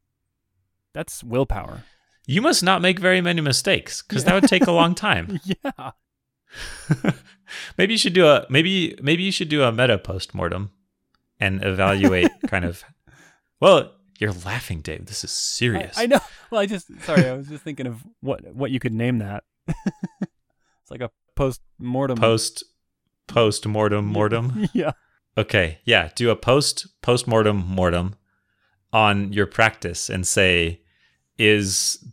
that's 0.94 1.22
willpower. 1.22 1.84
You 2.26 2.42
must 2.42 2.62
not 2.64 2.82
make 2.82 2.98
very 2.98 3.20
many 3.20 3.40
mistakes 3.40 4.02
because 4.02 4.24
that 4.24 4.34
would 4.34 4.48
take 4.50 4.66
a 4.66 4.72
long 4.72 4.94
time. 4.96 5.38
yeah. 5.44 5.90
maybe 7.78 7.94
you 7.94 7.98
should 7.98 8.14
do 8.14 8.26
a 8.26 8.46
maybe 8.50 8.98
maybe 9.02 9.22
you 9.22 9.32
should 9.32 9.48
do 9.48 9.62
a 9.62 9.70
meta 9.70 9.96
post 9.98 10.34
mortem 10.34 10.70
and 11.40 11.62
evaluate 11.64 12.30
kind 12.46 12.64
of. 12.64 12.84
Well, 13.60 13.92
you're 14.18 14.32
laughing, 14.32 14.80
Dave. 14.80 15.06
This 15.06 15.24
is 15.24 15.30
serious. 15.30 15.96
I, 15.96 16.04
I 16.04 16.06
know. 16.06 16.20
Well, 16.50 16.60
I 16.60 16.66
just 16.66 16.88
sorry. 17.02 17.26
I 17.28 17.34
was 17.34 17.48
just 17.48 17.64
thinking 17.64 17.86
of 17.86 18.04
what 18.20 18.54
what 18.54 18.70
you 18.70 18.80
could 18.80 18.94
name 18.94 19.18
that. 19.18 19.44
it's 19.68 20.90
like 20.90 21.00
a 21.00 21.10
post 21.34 21.60
mortem. 21.78 22.18
Post 22.18 22.64
post 23.26 23.66
mortem 23.66 24.06
mortem. 24.06 24.68
yeah. 24.72 24.92
Okay. 25.36 25.78
Yeah. 25.84 26.10
Do 26.14 26.30
a 26.30 26.36
post 26.36 26.86
post 27.02 27.28
mortem 27.28 27.56
mortem 27.58 28.16
on 28.92 29.32
your 29.32 29.46
practice 29.46 30.08
and 30.08 30.26
say, 30.26 30.80
is 31.36 32.04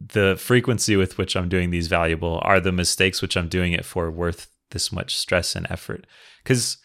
the 0.00 0.36
frequency 0.38 0.94
with 0.96 1.18
which 1.18 1.34
I'm 1.36 1.48
doing 1.48 1.70
these 1.70 1.88
valuable? 1.88 2.38
Are 2.42 2.60
the 2.60 2.72
mistakes 2.72 3.20
which 3.20 3.36
I'm 3.36 3.48
doing 3.48 3.72
it 3.72 3.84
for 3.84 4.10
worth 4.10 4.48
this 4.70 4.92
much 4.92 5.16
stress 5.16 5.56
and 5.56 5.66
effort? 5.70 6.06
Because 6.42 6.78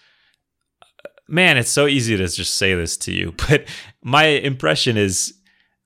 man, 1.27 1.57
it's 1.57 1.69
so 1.69 1.87
easy 1.87 2.17
to 2.17 2.27
just 2.27 2.55
say 2.55 2.75
this 2.75 2.97
to 2.97 3.13
you, 3.13 3.33
but 3.47 3.67
my 4.01 4.25
impression 4.25 4.97
is 4.97 5.33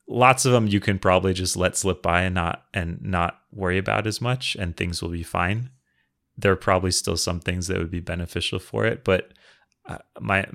lots 0.08 0.46
of 0.46 0.54
them 0.54 0.68
you 0.68 0.80
can 0.80 0.98
probably 0.98 1.34
just 1.34 1.58
let 1.58 1.76
slip 1.76 2.02
by 2.02 2.22
and 2.22 2.34
not 2.36 2.64
and 2.74 3.02
not 3.02 3.42
worry 3.52 3.78
about 3.78 4.08
as 4.08 4.22
much 4.22 4.56
and 4.56 4.76
things 4.76 5.02
will 5.02 5.10
be 5.10 5.24
fine. 5.24 5.70
There 6.38 6.52
are 6.52 6.58
probably 6.58 6.92
still 6.92 7.18
some 7.18 7.40
things 7.40 7.68
that 7.68 7.78
would 7.78 7.92
be 7.92 8.00
beneficial 8.00 8.60
for 8.60 8.86
it, 8.86 9.04
but 9.04 9.34
uh, 9.86 9.98
my 10.20 10.46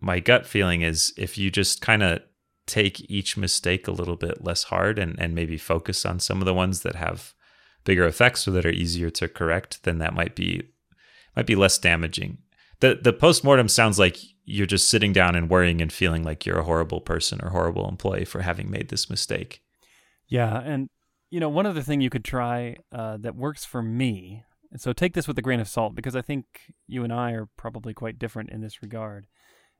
my 0.00 0.18
gut 0.18 0.46
feeling 0.46 0.82
is 0.82 1.12
if 1.16 1.36
you 1.36 1.50
just 1.50 1.82
kind 1.82 2.02
of 2.02 2.20
take 2.66 3.10
each 3.10 3.36
mistake 3.36 3.86
a 3.86 3.92
little 3.92 4.16
bit 4.16 4.44
less 4.44 4.64
hard 4.64 4.98
and, 4.98 5.18
and 5.18 5.34
maybe 5.34 5.58
focus 5.58 6.06
on 6.06 6.20
some 6.20 6.40
of 6.40 6.46
the 6.46 6.54
ones 6.54 6.82
that 6.82 6.94
have 6.94 7.34
bigger 7.84 8.06
effects 8.06 8.46
or 8.46 8.52
that 8.52 8.64
are 8.64 8.70
easier 8.70 9.10
to 9.10 9.28
correct, 9.28 9.82
then 9.82 9.98
that 9.98 10.14
might 10.14 10.34
be 10.34 10.62
might 11.36 11.46
be 11.46 11.54
less 11.54 11.78
damaging. 11.78 12.38
The 12.80 12.98
the 13.00 13.12
postmortem 13.12 13.68
sounds 13.68 13.98
like 13.98 14.18
you're 14.44 14.66
just 14.66 14.88
sitting 14.88 15.12
down 15.12 15.36
and 15.36 15.48
worrying 15.48 15.80
and 15.80 15.92
feeling 15.92 16.24
like 16.24 16.44
you're 16.44 16.58
a 16.58 16.64
horrible 16.64 17.00
person 17.00 17.40
or 17.42 17.50
horrible 17.50 17.88
employee 17.88 18.24
for 18.24 18.40
having 18.40 18.70
made 18.70 18.88
this 18.88 19.08
mistake. 19.08 19.62
Yeah, 20.26 20.60
and 20.60 20.88
you 21.30 21.40
know 21.40 21.48
one 21.48 21.66
other 21.66 21.82
thing 21.82 22.00
you 22.00 22.10
could 22.10 22.24
try 22.24 22.76
uh, 22.92 23.18
that 23.18 23.36
works 23.36 23.64
for 23.64 23.82
me. 23.82 24.44
So 24.76 24.92
take 24.92 25.14
this 25.14 25.26
with 25.26 25.38
a 25.38 25.42
grain 25.42 25.60
of 25.60 25.68
salt 25.68 25.94
because 25.94 26.14
I 26.14 26.22
think 26.22 26.44
you 26.86 27.02
and 27.04 27.12
I 27.12 27.32
are 27.32 27.48
probably 27.56 27.92
quite 27.92 28.18
different 28.18 28.50
in 28.50 28.60
this 28.60 28.82
regard. 28.82 29.26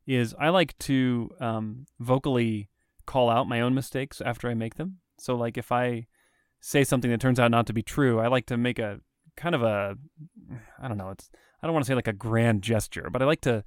Is 0.06 0.34
I 0.38 0.48
like 0.48 0.76
to 0.80 1.30
um, 1.40 1.86
vocally 2.00 2.68
call 3.06 3.30
out 3.30 3.48
my 3.48 3.60
own 3.60 3.74
mistakes 3.74 4.20
after 4.20 4.48
I 4.48 4.54
make 4.54 4.74
them. 4.74 4.98
So 5.18 5.34
like 5.34 5.56
if 5.56 5.72
I 5.72 6.06
say 6.60 6.84
something 6.84 7.10
that 7.10 7.20
turns 7.20 7.40
out 7.40 7.50
not 7.50 7.66
to 7.68 7.72
be 7.72 7.82
true, 7.82 8.20
I 8.20 8.28
like 8.28 8.46
to 8.46 8.56
make 8.56 8.78
a 8.78 9.00
kind 9.36 9.54
of 9.54 9.62
a 9.62 9.96
I 10.82 10.88
don't 10.88 10.98
know, 10.98 11.10
it's 11.10 11.30
I 11.62 11.66
don't 11.66 11.74
want 11.74 11.84
to 11.84 11.90
say 11.90 11.94
like 11.94 12.08
a 12.08 12.12
grand 12.12 12.62
gesture, 12.62 13.08
but 13.10 13.22
I 13.22 13.24
like 13.24 13.40
to 13.42 13.64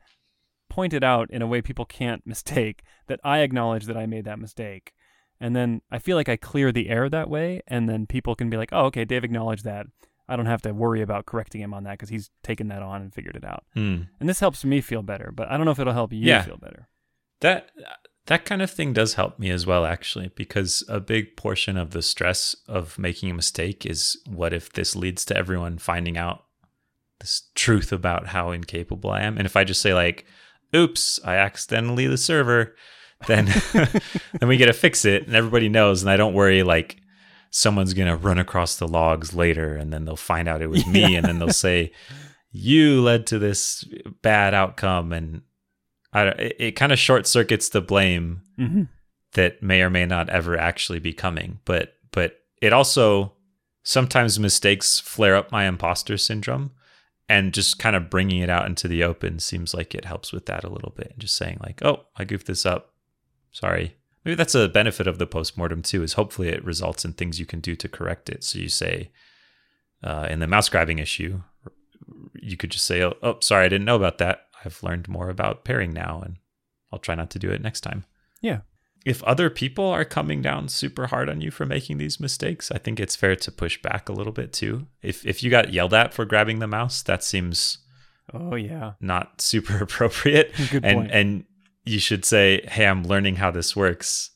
point 0.70 0.94
it 0.94 1.04
out 1.04 1.30
in 1.32 1.42
a 1.42 1.48
way 1.48 1.62
people 1.62 1.86
can't 1.86 2.26
mistake 2.28 2.84
that 3.08 3.20
I 3.24 3.40
acknowledge 3.40 3.86
that 3.86 3.98
I 3.98 4.06
made 4.06 4.26
that 4.26 4.40
mistake. 4.40 4.94
And 5.40 5.56
then 5.56 5.82
I 5.92 6.00
feel 6.00 6.16
like 6.16 6.30
I 6.30 6.38
clear 6.38 6.72
the 6.72 6.90
air 6.90 7.10
that 7.10 7.30
way 7.30 7.62
and 7.68 7.90
then 7.90 8.06
people 8.08 8.36
can 8.36 8.50
be 8.50 8.58
like, 8.58 8.70
"Oh, 8.72 8.86
okay, 8.86 9.04
Dave 9.06 9.24
acknowledged 9.24 9.66
that." 9.66 9.88
I 10.28 10.38
don't 10.38 10.46
have 10.46 10.62
to 10.62 10.72
worry 10.74 11.02
about 11.02 11.26
correcting 11.26 11.60
him 11.60 11.74
on 11.74 11.84
that 11.84 11.92
because 11.94 12.08
he's 12.08 12.30
taken 12.44 12.70
that 12.70 12.82
on 12.82 13.02
and 13.02 13.14
figured 13.14 13.36
it 13.36 13.44
out. 13.44 13.66
Hmm. 13.74 14.04
And 14.22 14.30
this 14.30 14.40
helps 14.40 14.64
me 14.64 14.80
feel 14.80 15.02
better, 15.04 15.34
but 15.36 15.50
I 15.52 15.58
don't 15.58 15.66
know 15.66 15.72
if 15.72 15.80
it'll 15.80 15.92
help 15.92 16.14
you 16.14 16.20
Yeah. 16.20 16.44
feel 16.44 16.56
better. 16.58 16.88
That 17.42 17.70
that 18.28 18.46
kind 18.46 18.62
of 18.62 18.72
thing 18.72 18.94
does 18.94 19.16
help 19.16 19.38
me 19.38 19.50
as 19.50 19.66
well 19.68 19.86
actually 19.86 20.30
because 20.34 20.82
a 20.88 21.02
big 21.02 21.36
portion 21.36 21.76
of 21.78 21.92
the 21.92 22.02
stress 22.02 22.56
of 22.70 22.98
making 22.98 23.30
a 23.30 23.34
mistake 23.34 23.86
is 23.86 24.18
what 24.26 24.54
if 24.54 24.72
this 24.72 24.96
leads 24.96 25.26
to 25.26 25.36
everyone 25.36 25.78
finding 25.78 26.18
out 26.18 26.46
this 27.24 27.50
truth 27.56 27.92
about 27.94 28.28
how 28.28 28.52
incapable 28.52 29.10
I 29.10 29.22
am 29.22 29.38
and 29.38 29.46
if 29.46 29.56
I 29.56 29.64
just 29.64 29.82
say 29.82 29.94
like 29.94 30.26
oops 30.76 31.20
I 31.24 31.36
accidentally 31.38 32.06
the 32.06 32.18
server 32.18 32.76
then 33.28 33.46
then 33.74 34.50
we 34.50 34.58
get 34.58 34.66
to 34.66 34.74
fix 34.74 35.06
it 35.06 35.26
and 35.26 35.36
everybody 35.36 35.70
knows 35.70 36.02
and 36.04 36.12
I 36.12 36.18
don't 36.18 36.34
worry 36.34 36.62
like 36.64 36.98
someone's 37.50 37.94
going 37.94 38.10
to 38.10 38.18
run 38.18 38.40
across 38.40 38.76
the 38.76 38.88
logs 38.88 39.34
later 39.34 39.76
and 39.76 39.94
then 39.94 40.04
they'll 40.06 40.18
find 40.18 40.50
out 40.50 40.62
it 40.62 40.70
was 40.70 40.86
me 40.86 41.16
and 41.16 41.26
then 41.26 41.40
they'll 41.40 41.50
say 41.50 41.92
you 42.52 43.02
led 43.02 43.26
to 43.28 43.40
this 43.40 43.86
bad 44.22 44.54
outcome 44.54 45.14
and 45.14 45.44
I 46.12 46.26
don't, 46.26 46.40
it, 46.40 46.56
it 46.60 46.72
kind 46.74 46.92
of 46.92 47.00
short 47.00 47.26
circuits 47.26 47.70
the 47.70 47.82
blame 47.82 48.42
Mm-hmm. 48.60 48.84
that 49.34 49.64
may 49.64 49.82
or 49.82 49.90
may 49.90 50.06
not 50.06 50.30
ever 50.30 50.56
actually 50.58 51.00
be 51.00 51.14
coming. 51.14 51.60
But 51.66 51.94
but 52.12 52.36
it 52.62 52.72
also 52.74 53.34
sometimes 53.82 54.40
mistakes 54.40 55.00
flare 55.00 55.36
up 55.36 55.52
my 55.52 55.66
imposter 55.66 56.18
syndrome, 56.18 56.72
and 57.34 57.52
just 57.52 57.80
kind 57.80 57.96
of 57.96 58.12
bringing 58.12 58.42
it 58.42 58.50
out 58.50 58.68
into 58.68 58.88
the 58.88 59.04
open 59.04 59.40
seems 59.40 59.74
like 59.74 59.96
it 59.96 60.06
helps 60.06 60.32
with 60.32 60.46
that 60.46 60.64
a 60.64 60.70
little 60.70 60.94
bit. 60.96 61.14
And 61.14 61.20
just 61.20 61.36
saying 61.36 61.58
like, 61.64 61.84
oh, 61.84 62.06
I 62.16 62.26
goofed 62.26 62.46
this 62.46 62.64
up, 62.64 62.94
sorry. 63.52 63.96
Maybe 64.24 64.36
that's 64.36 64.54
a 64.54 64.70
benefit 64.70 65.08
of 65.08 65.18
the 65.18 65.26
postmortem 65.26 65.82
too. 65.82 66.04
Is 66.04 66.14
hopefully 66.14 66.50
it 66.50 66.64
results 66.64 67.04
in 67.04 67.14
things 67.14 67.40
you 67.40 67.48
can 67.48 67.60
do 67.60 67.76
to 67.76 67.90
correct 67.90 68.30
it. 68.30 68.44
So 68.44 68.60
you 68.60 68.70
say 68.70 69.10
uh, 70.04 70.28
in 70.30 70.42
the 70.42 70.48
mouse 70.48 70.70
grabbing 70.70 71.00
issue, 71.00 71.42
you 72.36 72.56
could 72.56 72.70
just 72.70 72.86
say, 72.86 73.02
oh, 73.02 73.16
oh, 73.24 73.38
sorry, 73.40 73.66
I 73.66 73.70
didn't 73.70 73.86
know 73.86 73.96
about 73.96 74.20
that. 74.20 74.46
I've 74.64 74.84
learned 74.84 75.10
more 75.10 75.30
about 75.30 75.66
pairing 75.66 75.92
now, 75.92 76.22
and 76.24 76.38
I'll 76.92 77.00
try 77.00 77.16
not 77.16 77.32
to 77.32 77.40
do 77.40 77.50
it 77.50 77.62
next 77.62 77.82
time 77.82 78.06
Yeah. 78.42 78.60
If 79.06 79.22
other 79.24 79.50
people 79.50 79.86
are 79.86 80.06
coming 80.06 80.42
down 80.42 80.70
super 80.70 81.08
hard 81.08 81.30
on 81.30 81.42
you 81.42 81.52
for 81.52 81.66
making 81.66 81.98
these 81.98 82.20
mistakes, 82.20 82.72
I 82.72 82.78
think 82.78 83.00
it's 83.00 83.16
fair 83.16 83.36
to 83.36 83.52
push 83.52 83.82
back 83.82 84.08
a 84.08 84.14
little 84.14 84.34
bit 84.34 84.54
too. 84.54 84.88
If 85.02 85.26
if 85.26 85.44
you 85.44 85.50
got 85.50 85.74
yelled 85.74 85.94
at 85.94 86.14
for 86.14 86.26
grabbing 86.26 86.60
the 86.60 86.68
mouse, 86.68 87.02
that 87.04 87.24
seems 87.24 87.80
Oh 88.34 88.56
yeah. 88.56 88.94
not 89.02 89.42
super 89.42 89.78
appropriate. 89.84 90.54
Good 90.72 90.86
and 90.86 91.00
point. 91.00 91.12
and 91.12 91.44
you 91.86 92.00
should 92.00 92.24
say, 92.24 92.62
"Hey, 92.68 92.86
I'm 92.88 93.04
learning 93.04 93.36
how 93.38 93.52
this 93.52 93.76
works." 93.76 94.30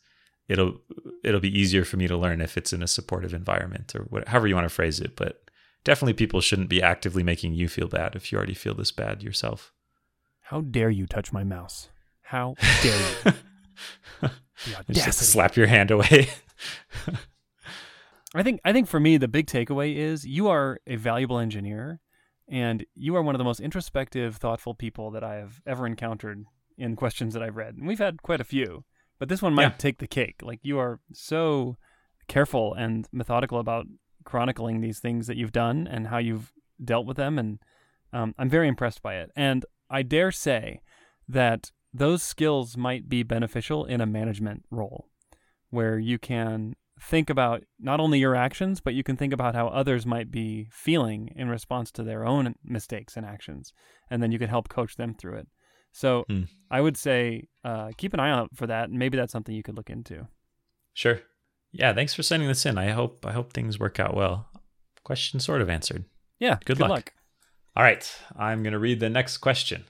It'll 0.49 0.80
it'll 1.23 1.39
be 1.41 1.58
easier 1.60 1.84
for 1.86 1.97
me 1.97 2.08
to 2.08 2.17
learn 2.17 2.41
if 2.41 2.58
it's 2.58 2.71
in 2.73 2.82
a 2.84 2.88
supportive 2.88 3.34
environment 3.34 3.93
or 3.95 4.03
whatever, 4.03 4.32
however 4.32 4.47
you 4.47 4.56
want 4.56 4.65
to 4.65 4.73
phrase 4.73 4.99
it. 4.99 5.15
But 5.15 5.49
definitely, 5.84 6.13
people 6.13 6.39
shouldn't 6.41 6.69
be 6.69 6.82
actively 6.82 7.23
making 7.23 7.53
you 7.53 7.67
feel 7.69 7.88
bad 7.88 8.15
if 8.15 8.32
you 8.32 8.38
already 8.38 8.53
feel 8.53 8.73
this 8.73 8.91
bad 8.91 9.23
yourself. 9.23 9.73
How 10.43 10.62
dare 10.62 10.89
you 10.89 11.06
touch 11.06 11.34
my 11.34 11.43
mouse? 11.43 11.89
How 12.21 12.56
dare 12.82 13.01
you? 13.25 13.32
Just 14.91 15.20
slap 15.20 15.56
your 15.56 15.67
hand 15.67 15.91
away. 15.91 16.30
I 18.36 18.43
think 18.43 18.60
I 18.65 18.74
think 18.74 18.88
for 18.88 19.00
me 19.00 19.17
the 19.17 19.28
big 19.28 19.48
takeaway 19.48 19.96
is 19.96 20.26
you 20.26 20.48
are 20.50 20.80
a 20.86 20.96
valuable 20.96 21.39
engineer 21.39 22.00
and 22.50 22.86
you 22.96 23.15
are 23.15 23.22
one 23.22 23.36
of 23.36 23.39
the 23.39 23.46
most 23.46 23.60
introspective, 23.60 24.38
thoughtful 24.38 24.74
people 24.74 25.12
that 25.12 25.24
I 25.24 25.36
have 25.36 25.62
ever 25.65 25.86
encountered 25.86 26.46
in 26.78 26.96
questions 26.96 27.34
that 27.34 27.43
I've 27.43 27.56
read. 27.58 27.76
And 27.76 27.88
we've 27.88 28.00
had 28.00 28.22
quite 28.22 28.41
a 28.41 28.46
few, 28.46 28.84
but 29.20 29.30
this 29.30 29.41
one 29.41 29.54
might 29.54 29.63
Yeah. 29.63 29.70
take 29.78 29.98
the 30.00 30.08
cake. 30.08 30.41
Like 30.41 30.60
you 30.63 30.78
are 30.80 31.00
so 31.13 31.78
careful 32.28 32.74
and 32.74 33.08
methodical 33.12 33.60
about 33.60 33.86
chronicling 34.26 34.82
these 34.82 35.00
things 35.00 35.28
that 35.28 35.38
you've 35.38 35.52
done 35.54 35.88
and 35.88 36.08
how 36.08 36.17
you've 36.17 36.52
dealt 36.84 37.06
with 37.06 37.17
them 37.17 37.39
and 37.39 37.60
um, 38.13 38.34
I'm 38.38 38.50
very 38.50 38.67
impressed 38.67 39.02
by 39.02 39.15
it. 39.15 39.32
And 39.36 39.65
I 39.89 40.02
dare 40.02 40.32
say 40.32 40.82
that 41.28 41.72
those 41.97 42.23
skills 42.23 42.77
might 42.77 43.10
be 43.10 43.23
beneficial 43.23 43.86
in 43.86 44.01
a 44.01 44.05
management 44.05 44.63
role 44.71 45.10
where 45.69 45.97
you 45.99 46.17
can 46.17 46.75
think 46.99 47.29
about 47.29 47.63
not 47.79 47.99
only 47.99 48.19
your 48.19 48.36
actions, 48.36 48.79
but 48.81 48.93
you 48.93 49.03
can 49.03 49.17
think 49.17 49.33
about 49.33 49.53
how 49.55 49.67
others 49.67 50.05
might 50.05 50.31
be 50.31 50.67
feeling 50.71 51.29
in 51.36 51.47
response 51.49 51.91
to 51.91 52.03
their 52.03 52.25
own 52.25 52.55
mistakes 52.63 53.15
and 53.15 53.25
actions. 53.25 53.71
And 54.10 54.21
then 54.23 54.31
you 54.31 54.39
can 54.39 54.49
help 54.49 54.69
coach 54.69 54.95
them 54.95 55.13
through 55.13 55.36
it. 55.38 55.47
So 55.91 56.25
Hmm. 56.29 56.43
I 56.71 56.81
would 56.81 56.97
say 56.97 57.47
uh, 57.63 57.91
keep 57.97 58.13
an 58.13 58.19
eye 58.19 58.31
out 58.31 58.49
for 58.55 58.67
that. 58.67 58.89
And 58.89 58.97
maybe 58.97 59.17
that's 59.17 59.31
something 59.31 59.53
you 59.55 59.63
could 59.63 59.75
look 59.77 59.89
into. 59.89 60.27
Sure. 60.93 61.21
Yeah, 61.71 61.93
thanks 61.93 62.13
for 62.13 62.23
sending 62.23 62.47
this 62.47 62.65
in. 62.65 62.77
I 62.77 62.89
hope 62.91 63.25
I 63.25 63.33
hope 63.33 63.53
things 63.53 63.79
work 63.79 63.99
out 63.99 64.15
well. 64.15 64.49
Question 65.03 65.39
sort 65.39 65.62
of 65.62 65.69
answered. 65.69 66.05
Yeah. 66.39 66.57
Good 66.65 66.79
luck. 66.79 67.13
All 67.75 67.83
right, 67.83 68.12
I'm 68.36 68.63
going 68.63 68.73
to 68.73 68.79
read 68.79 68.99
the 68.99 69.10
next 69.10 69.38
question. 69.38 69.86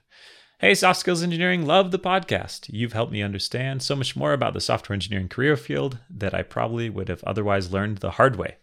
Hey, 0.59 0.73
Soft 0.73 0.99
Skills 0.99 1.21
Engineering, 1.21 1.67
love 1.67 1.91
the 1.91 1.99
podcast. 1.99 2.67
You've 2.73 2.93
helped 2.93 3.11
me 3.11 3.21
understand 3.21 3.83
so 3.83 3.95
much 3.95 4.15
more 4.15 4.33
about 4.33 4.55
the 4.55 4.59
software 4.59 4.95
engineering 4.95 5.29
career 5.29 5.55
field 5.55 5.99
that 6.09 6.33
I 6.33 6.41
probably 6.41 6.89
would 6.89 7.09
have 7.09 7.23
otherwise 7.25 7.71
learned 7.71 7.99
the 7.99 8.09
hard 8.09 8.37
way. 8.37 8.55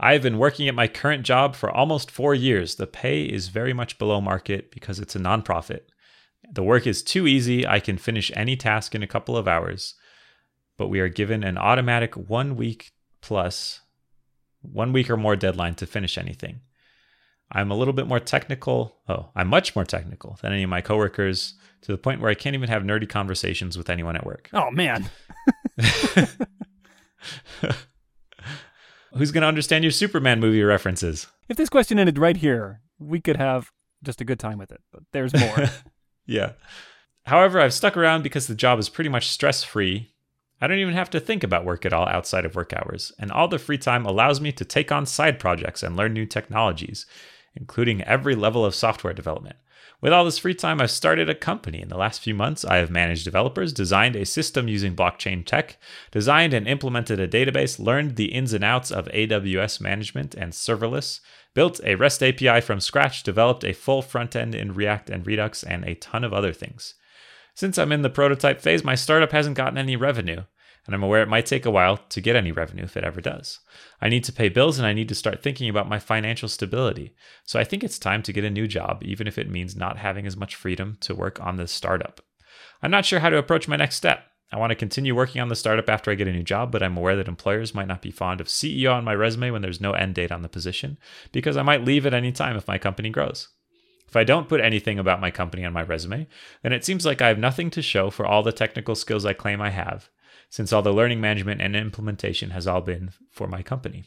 I've 0.00 0.22
been 0.22 0.38
working 0.38 0.66
at 0.66 0.74
my 0.74 0.88
current 0.88 1.24
job 1.24 1.54
for 1.54 1.70
almost 1.70 2.10
four 2.10 2.34
years. 2.34 2.74
The 2.74 2.88
pay 2.88 3.22
is 3.22 3.46
very 3.46 3.72
much 3.72 3.96
below 3.96 4.20
market 4.20 4.72
because 4.72 4.98
it's 4.98 5.14
a 5.14 5.20
nonprofit. 5.20 5.82
The 6.50 6.64
work 6.64 6.84
is 6.84 7.00
too 7.00 7.28
easy. 7.28 7.64
I 7.64 7.78
can 7.78 7.96
finish 7.96 8.32
any 8.34 8.56
task 8.56 8.96
in 8.96 9.04
a 9.04 9.06
couple 9.06 9.36
of 9.36 9.46
hours, 9.46 9.94
but 10.76 10.88
we 10.88 10.98
are 10.98 11.08
given 11.08 11.44
an 11.44 11.58
automatic 11.58 12.16
one 12.16 12.56
week 12.56 12.90
plus 13.20 13.82
one 14.62 14.92
week 14.92 15.08
or 15.08 15.16
more 15.16 15.36
deadline 15.36 15.76
to 15.76 15.86
finish 15.86 16.18
anything. 16.18 16.62
I'm 17.52 17.70
a 17.70 17.76
little 17.76 17.94
bit 17.94 18.06
more 18.06 18.20
technical. 18.20 18.96
Oh, 19.08 19.30
I'm 19.34 19.48
much 19.48 19.74
more 19.74 19.84
technical 19.84 20.38
than 20.40 20.52
any 20.52 20.62
of 20.62 20.70
my 20.70 20.80
coworkers 20.80 21.54
to 21.82 21.92
the 21.92 21.98
point 21.98 22.20
where 22.20 22.30
I 22.30 22.34
can't 22.34 22.54
even 22.54 22.68
have 22.68 22.82
nerdy 22.82 23.08
conversations 23.08 23.76
with 23.76 23.90
anyone 23.90 24.16
at 24.16 24.24
work. 24.26 24.48
Oh 24.52 24.70
man. 24.70 25.10
Who's 29.14 29.32
going 29.32 29.42
to 29.42 29.48
understand 29.48 29.82
your 29.82 29.90
Superman 29.90 30.38
movie 30.38 30.62
references? 30.62 31.26
If 31.48 31.56
this 31.56 31.68
question 31.68 31.98
ended 31.98 32.18
right 32.18 32.36
here, 32.36 32.80
we 32.98 33.20
could 33.20 33.36
have 33.36 33.72
just 34.04 34.20
a 34.20 34.24
good 34.24 34.38
time 34.38 34.58
with 34.58 34.70
it, 34.70 34.80
but 34.92 35.02
there's 35.12 35.34
more. 35.34 35.66
yeah. 36.26 36.52
However, 37.24 37.60
I've 37.60 37.74
stuck 37.74 37.96
around 37.96 38.22
because 38.22 38.46
the 38.46 38.54
job 38.54 38.78
is 38.78 38.88
pretty 38.88 39.10
much 39.10 39.28
stress 39.28 39.64
free. 39.64 40.12
I 40.60 40.66
don't 40.66 40.78
even 40.78 40.94
have 40.94 41.10
to 41.10 41.20
think 41.20 41.42
about 41.42 41.64
work 41.64 41.84
at 41.86 41.92
all 41.92 42.06
outside 42.06 42.44
of 42.44 42.54
work 42.54 42.72
hours, 42.72 43.12
and 43.18 43.32
all 43.32 43.48
the 43.48 43.58
free 43.58 43.78
time 43.78 44.04
allows 44.04 44.40
me 44.40 44.52
to 44.52 44.64
take 44.64 44.92
on 44.92 45.06
side 45.06 45.38
projects 45.38 45.82
and 45.82 45.96
learn 45.96 46.12
new 46.12 46.26
technologies, 46.26 47.06
including 47.54 48.02
every 48.02 48.34
level 48.34 48.64
of 48.64 48.74
software 48.74 49.12
development. 49.12 49.56
With 50.00 50.14
all 50.14 50.24
this 50.24 50.38
free 50.38 50.54
time, 50.54 50.80
I've 50.80 50.90
started 50.90 51.28
a 51.28 51.34
company. 51.34 51.82
In 51.82 51.88
the 51.88 51.98
last 51.98 52.22
few 52.22 52.34
months, 52.34 52.64
I 52.64 52.76
have 52.76 52.90
managed 52.90 53.24
developers, 53.24 53.72
designed 53.72 54.16
a 54.16 54.24
system 54.24 54.66
using 54.66 54.96
blockchain 54.96 55.44
tech, 55.44 55.76
designed 56.10 56.54
and 56.54 56.66
implemented 56.66 57.20
a 57.20 57.28
database, 57.28 57.78
learned 57.78 58.16
the 58.16 58.32
ins 58.32 58.54
and 58.54 58.64
outs 58.64 58.90
of 58.90 59.08
AWS 59.08 59.78
management 59.80 60.34
and 60.34 60.52
serverless, 60.52 61.20
built 61.52 61.80
a 61.84 61.96
REST 61.96 62.22
API 62.22 62.62
from 62.62 62.80
scratch, 62.80 63.22
developed 63.22 63.62
a 63.62 63.74
full 63.74 64.00
front 64.00 64.34
end 64.34 64.54
in 64.54 64.72
React 64.72 65.10
and 65.10 65.26
Redux, 65.26 65.62
and 65.62 65.84
a 65.84 65.96
ton 65.96 66.24
of 66.24 66.32
other 66.32 66.54
things. 66.54 66.94
Since 67.54 67.76
I'm 67.76 67.92
in 67.92 68.00
the 68.00 68.08
prototype 68.08 68.62
phase, 68.62 68.82
my 68.82 68.94
startup 68.94 69.32
hasn't 69.32 69.56
gotten 69.56 69.76
any 69.76 69.96
revenue 69.96 70.44
and 70.90 70.96
I'm 70.96 71.04
aware 71.04 71.22
it 71.22 71.28
might 71.28 71.46
take 71.46 71.64
a 71.64 71.70
while 71.70 71.98
to 71.98 72.20
get 72.20 72.34
any 72.34 72.50
revenue 72.50 72.82
if 72.82 72.96
it 72.96 73.04
ever 73.04 73.20
does. 73.20 73.60
I 74.00 74.08
need 74.08 74.24
to 74.24 74.32
pay 74.32 74.48
bills 74.48 74.76
and 74.76 74.84
I 74.84 74.92
need 74.92 75.08
to 75.10 75.14
start 75.14 75.40
thinking 75.40 75.68
about 75.68 75.88
my 75.88 76.00
financial 76.00 76.48
stability. 76.48 77.14
So 77.44 77.60
I 77.60 77.64
think 77.64 77.84
it's 77.84 77.96
time 77.96 78.24
to 78.24 78.32
get 78.32 78.42
a 78.42 78.50
new 78.50 78.66
job, 78.66 79.04
even 79.04 79.28
if 79.28 79.38
it 79.38 79.48
means 79.48 79.76
not 79.76 79.98
having 79.98 80.26
as 80.26 80.36
much 80.36 80.56
freedom 80.56 80.98
to 81.02 81.14
work 81.14 81.40
on 81.40 81.58
this 81.58 81.70
startup. 81.70 82.20
I'm 82.82 82.90
not 82.90 83.04
sure 83.04 83.20
how 83.20 83.30
to 83.30 83.38
approach 83.38 83.68
my 83.68 83.76
next 83.76 83.94
step. 83.94 84.24
I 84.50 84.58
want 84.58 84.70
to 84.72 84.74
continue 84.74 85.14
working 85.14 85.40
on 85.40 85.46
the 85.46 85.54
startup 85.54 85.88
after 85.88 86.10
I 86.10 86.16
get 86.16 86.26
a 86.26 86.32
new 86.32 86.42
job, 86.42 86.72
but 86.72 86.82
I'm 86.82 86.96
aware 86.96 87.14
that 87.14 87.28
employers 87.28 87.72
might 87.72 87.86
not 87.86 88.02
be 88.02 88.10
fond 88.10 88.40
of 88.40 88.48
CEO 88.48 88.92
on 88.92 89.04
my 89.04 89.14
resume 89.14 89.52
when 89.52 89.62
there's 89.62 89.80
no 89.80 89.92
end 89.92 90.16
date 90.16 90.32
on 90.32 90.42
the 90.42 90.48
position, 90.48 90.98
because 91.30 91.56
I 91.56 91.62
might 91.62 91.84
leave 91.84 92.04
at 92.04 92.14
any 92.14 92.32
time 92.32 92.56
if 92.56 92.66
my 92.66 92.78
company 92.78 93.10
grows. 93.10 93.46
If 94.08 94.16
I 94.16 94.24
don't 94.24 94.48
put 94.48 94.60
anything 94.60 94.98
about 94.98 95.20
my 95.20 95.30
company 95.30 95.64
on 95.64 95.72
my 95.72 95.82
resume, 95.82 96.26
then 96.64 96.72
it 96.72 96.84
seems 96.84 97.06
like 97.06 97.22
I 97.22 97.28
have 97.28 97.38
nothing 97.38 97.70
to 97.70 97.80
show 97.80 98.10
for 98.10 98.26
all 98.26 98.42
the 98.42 98.50
technical 98.50 98.96
skills 98.96 99.24
I 99.24 99.34
claim 99.34 99.60
I 99.60 99.70
have, 99.70 100.10
since 100.50 100.72
all 100.72 100.82
the 100.82 100.92
learning 100.92 101.20
management 101.20 101.62
and 101.62 101.74
implementation 101.74 102.50
has 102.50 102.66
all 102.66 102.80
been 102.80 103.12
for 103.30 103.46
my 103.46 103.62
company. 103.62 104.04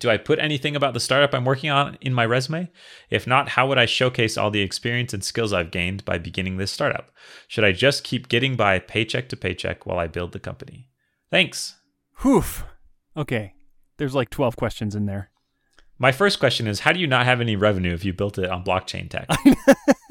Do 0.00 0.10
I 0.10 0.16
put 0.16 0.38
anything 0.38 0.74
about 0.74 0.92
the 0.92 1.00
startup 1.00 1.34
I'm 1.34 1.44
working 1.44 1.70
on 1.70 1.96
in 2.00 2.12
my 2.12 2.26
resume? 2.26 2.70
If 3.10 3.26
not, 3.26 3.50
how 3.50 3.68
would 3.68 3.78
I 3.78 3.86
showcase 3.86 4.36
all 4.36 4.50
the 4.50 4.60
experience 4.60 5.14
and 5.14 5.22
skills 5.22 5.52
I've 5.52 5.70
gained 5.70 6.04
by 6.04 6.18
beginning 6.18 6.56
this 6.56 6.72
startup? 6.72 7.10
Should 7.46 7.64
I 7.64 7.72
just 7.72 8.04
keep 8.04 8.28
getting 8.28 8.56
by 8.56 8.78
paycheck 8.80 9.28
to 9.28 9.36
paycheck 9.36 9.86
while 9.86 9.98
I 9.98 10.08
build 10.08 10.32
the 10.32 10.40
company? 10.40 10.88
Thanks. 11.30 11.76
Whew. 12.22 12.44
Okay. 13.16 13.54
There's 13.96 14.14
like 14.14 14.30
12 14.30 14.56
questions 14.56 14.94
in 14.94 15.06
there. 15.06 15.30
My 15.98 16.10
first 16.12 16.40
question 16.40 16.66
is 16.66 16.80
How 16.80 16.92
do 16.92 17.00
you 17.00 17.06
not 17.06 17.24
have 17.24 17.40
any 17.40 17.56
revenue 17.56 17.94
if 17.94 18.04
you 18.04 18.12
built 18.12 18.38
it 18.38 18.50
on 18.50 18.64
blockchain 18.64 19.08
tech? 19.08 19.28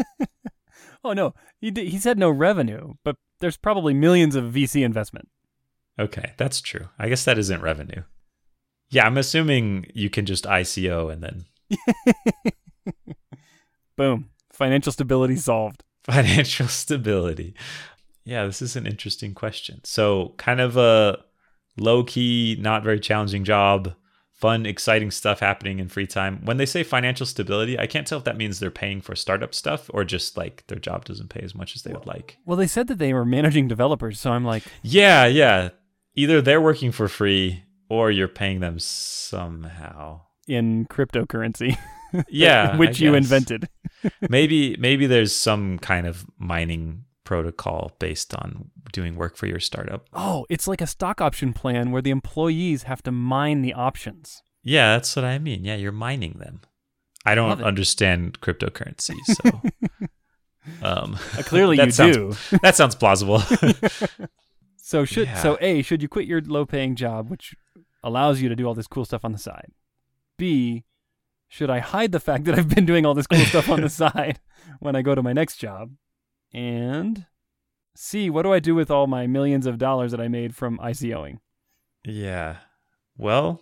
oh, 1.03 1.13
no. 1.13 1.33
He, 1.59 1.71
d- 1.71 1.89
he 1.89 1.97
said 1.97 2.17
no 2.17 2.29
revenue, 2.29 2.93
but 3.03 3.17
there's 3.39 3.57
probably 3.57 3.93
millions 3.93 4.35
of 4.35 4.45
VC 4.45 4.83
investment. 4.83 5.29
Okay, 5.99 6.33
that's 6.37 6.61
true. 6.61 6.89
I 6.97 7.09
guess 7.09 7.25
that 7.25 7.37
isn't 7.37 7.61
revenue. 7.61 8.03
Yeah, 8.89 9.05
I'm 9.05 9.17
assuming 9.17 9.85
you 9.93 10.09
can 10.09 10.25
just 10.25 10.45
ICO 10.45 11.11
and 11.11 11.23
then 11.23 11.45
boom, 13.97 14.29
financial 14.51 14.91
stability 14.91 15.35
solved. 15.35 15.83
Financial 16.03 16.67
stability. 16.67 17.55
Yeah, 18.25 18.45
this 18.45 18.61
is 18.61 18.75
an 18.75 18.85
interesting 18.85 19.33
question. 19.33 19.79
So, 19.83 20.33
kind 20.37 20.59
of 20.59 20.75
a 20.75 21.19
low 21.77 22.03
key, 22.03 22.57
not 22.59 22.83
very 22.83 22.99
challenging 22.99 23.45
job, 23.45 23.93
fun, 24.43 24.65
exciting 24.65 25.09
stuff 25.09 25.39
happening 25.39 25.79
in 25.79 25.87
free 25.87 26.05
time. 26.05 26.41
When 26.43 26.57
they 26.57 26.65
say 26.65 26.83
financial 26.83 27.25
stability, 27.25 27.79
I 27.79 27.87
can't 27.87 28.05
tell 28.05 28.17
if 28.17 28.25
that 28.25 28.35
means 28.35 28.59
they're 28.59 28.69
paying 28.69 28.99
for 28.99 29.15
startup 29.15 29.55
stuff 29.55 29.89
or 29.93 30.03
just 30.03 30.35
like 30.35 30.67
their 30.67 30.79
job 30.79 31.05
doesn't 31.05 31.29
pay 31.29 31.39
as 31.39 31.55
much 31.55 31.77
as 31.77 31.83
they 31.83 31.93
would 31.93 32.05
like. 32.05 32.35
Well, 32.45 32.57
they 32.57 32.67
said 32.67 32.87
that 32.87 32.97
they 32.97 33.13
were 33.13 33.23
managing 33.23 33.69
developers, 33.69 34.19
so 34.19 34.33
I'm 34.33 34.43
like, 34.43 34.63
yeah, 34.81 35.27
yeah. 35.27 35.69
Either 36.15 36.41
they're 36.41 36.59
working 36.59 36.91
for 36.91 37.07
free 37.07 37.63
or 37.87 38.11
you're 38.11 38.27
paying 38.27 38.59
them 38.59 38.79
somehow 38.79 40.19
in 40.45 40.87
cryptocurrency. 40.87 41.77
yeah, 42.27 42.75
which 42.75 42.99
you 42.99 43.15
invented. 43.15 43.69
maybe 44.29 44.75
maybe 44.77 45.07
there's 45.07 45.33
some 45.33 45.79
kind 45.79 46.05
of 46.05 46.25
mining 46.37 47.05
protocol 47.23 47.91
based 47.99 48.33
on 48.33 48.71
doing 48.91 49.15
work 49.15 49.37
for 49.37 49.47
your 49.47 49.59
startup. 49.59 50.07
Oh, 50.13 50.45
it's 50.49 50.67
like 50.67 50.81
a 50.81 50.87
stock 50.87 51.21
option 51.21 51.53
plan 51.53 51.91
where 51.91 52.01
the 52.01 52.11
employees 52.11 52.83
have 52.83 53.03
to 53.03 53.11
mine 53.11 53.61
the 53.61 53.73
options. 53.73 54.41
Yeah, 54.63 54.95
that's 54.95 55.15
what 55.15 55.25
I 55.25 55.39
mean. 55.39 55.65
Yeah, 55.65 55.75
you're 55.75 55.91
mining 55.91 56.39
them. 56.39 56.61
I 57.25 57.35
don't 57.35 57.63
understand 57.63 58.41
cryptocurrency, 58.41 59.15
so 59.25 59.61
um, 60.85 61.17
uh, 61.37 61.43
clearly 61.43 61.77
you 61.83 61.91
sounds, 61.91 62.15
do. 62.15 62.57
that 62.61 62.75
sounds 62.75 62.95
plausible. 62.95 63.41
so 64.77 65.05
should 65.05 65.27
yeah. 65.27 65.41
so 65.41 65.57
a 65.61 65.81
should 65.81 66.01
you 66.01 66.09
quit 66.09 66.27
your 66.27 66.41
low 66.41 66.65
paying 66.65 66.95
job, 66.95 67.29
which 67.29 67.55
allows 68.03 68.41
you 68.41 68.49
to 68.49 68.55
do 68.55 68.67
all 68.67 68.73
this 68.73 68.87
cool 68.87 69.05
stuff 69.05 69.23
on 69.23 69.31
the 69.31 69.37
side? 69.37 69.71
B 70.37 70.83
should 71.53 71.69
I 71.69 71.79
hide 71.79 72.11
the 72.11 72.19
fact 72.19 72.45
that 72.45 72.57
I've 72.57 72.67
been 72.67 72.87
doing 72.87 73.05
all 73.05 73.13
this 73.13 73.27
cool 73.27 73.45
stuff 73.45 73.69
on 73.69 73.81
the 73.81 73.89
side 73.89 74.39
when 74.79 74.95
I 74.95 75.03
go 75.03 75.13
to 75.13 75.21
my 75.21 75.33
next 75.33 75.57
job? 75.57 75.91
And 76.53 77.25
C, 77.95 78.29
what 78.29 78.43
do 78.43 78.53
I 78.53 78.59
do 78.59 78.75
with 78.75 78.91
all 78.91 79.07
my 79.07 79.27
millions 79.27 79.65
of 79.65 79.77
dollars 79.77 80.11
that 80.11 80.21
I 80.21 80.27
made 80.27 80.55
from 80.55 80.77
ICOing? 80.79 81.39
Yeah. 82.05 82.57
Well, 83.17 83.61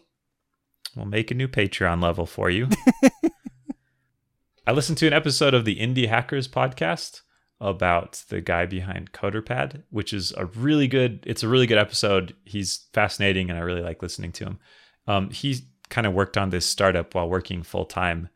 we'll 0.96 1.06
make 1.06 1.32
a 1.32 1.36
new 1.36 1.48
Patreon 1.48 2.02
level 2.02 2.26
for 2.26 2.50
you. 2.50 2.70
I 4.68 4.72
listened 4.72 4.98
to 5.00 5.08
an 5.08 5.14
episode 5.14 5.54
of 5.54 5.66
the 5.66 5.78
Indie 5.78 6.08
Hackers 6.08 6.48
podcast 6.48 7.22
about 7.60 8.24
the 8.30 8.42
guy 8.42 8.66
behind 8.66 9.12
CoderPad, 9.12 9.84
which 9.90 10.14
is 10.14 10.34
a 10.38 10.46
really 10.46 10.88
good. 10.88 11.24
It's 11.28 11.44
a 11.44 11.48
really 11.48 11.68
good 11.68 11.78
episode. 11.78 12.36
He's 12.46 12.88
fascinating, 12.94 13.50
and 13.50 13.60
I 13.60 13.62
really 13.62 13.82
like 13.82 14.02
listening 14.02 14.32
to 14.34 14.46
him. 14.46 14.60
Um, 15.08 15.30
he 15.30 15.58
kind 15.90 16.08
of 16.08 16.14
worked 16.14 16.38
on 16.38 16.50
this 16.50 16.66
startup 16.66 17.14
while 17.14 17.30
working 17.30 17.64
full 17.64 17.86
time, 17.86 18.30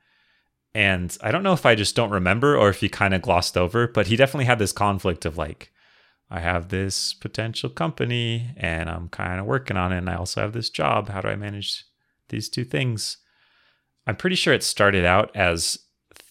and 0.75 1.17
I 1.21 1.31
don't 1.31 1.41
know 1.41 1.53
if 1.53 1.65
I 1.65 1.73
just 1.73 1.95
don't 1.95 2.11
remember 2.11 2.57
or 2.57 2.67
if 2.67 2.81
he 2.81 2.89
kind 2.89 3.13
of 3.13 3.21
glossed 3.21 3.55
over, 3.55 3.87
but 3.87 4.07
he 4.07 4.17
definitely 4.17 4.43
had 4.43 4.59
this 4.59 4.73
conflict 4.73 5.23
of 5.23 5.37
like, 5.37 5.71
I 6.29 6.41
have 6.41 6.67
this 6.67 7.13
potential 7.13 7.69
company 7.69 8.53
and 8.57 8.89
I'm 8.89 9.07
kind 9.07 9.39
of 9.39 9.45
working 9.45 9.77
on 9.77 9.93
it. 9.93 9.99
And 9.99 10.09
I 10.09 10.15
also 10.15 10.41
have 10.41 10.51
this 10.51 10.69
job. 10.69 11.07
How 11.07 11.21
do 11.21 11.29
I 11.29 11.37
manage 11.37 11.85
these 12.27 12.49
two 12.49 12.65
things? 12.65 13.19
I'm 14.05 14.17
pretty 14.17 14.35
sure 14.35 14.53
it 14.53 14.63
started 14.63 15.05
out 15.05 15.33
as 15.33 15.79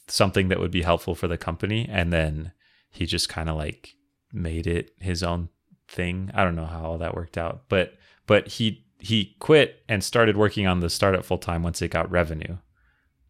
something 0.08 0.48
that 0.48 0.60
would 0.60 0.70
be 0.70 0.82
helpful 0.82 1.14
for 1.14 1.26
the 1.26 1.38
company. 1.38 1.88
And 1.90 2.12
then 2.12 2.52
he 2.90 3.06
just 3.06 3.30
kind 3.30 3.48
of 3.48 3.56
like 3.56 3.94
made 4.30 4.66
it 4.66 4.90
his 5.00 5.22
own 5.22 5.48
thing. 5.88 6.30
I 6.34 6.44
don't 6.44 6.54
know 6.54 6.66
how 6.66 6.84
all 6.84 6.98
that 6.98 7.14
worked 7.14 7.38
out, 7.38 7.62
but, 7.70 7.94
but 8.26 8.48
he, 8.48 8.84
he 8.98 9.36
quit 9.38 9.82
and 9.88 10.04
started 10.04 10.36
working 10.36 10.66
on 10.66 10.80
the 10.80 10.90
startup 10.90 11.24
full 11.24 11.38
time 11.38 11.62
once 11.62 11.80
it 11.80 11.90
got 11.90 12.10
revenue. 12.10 12.58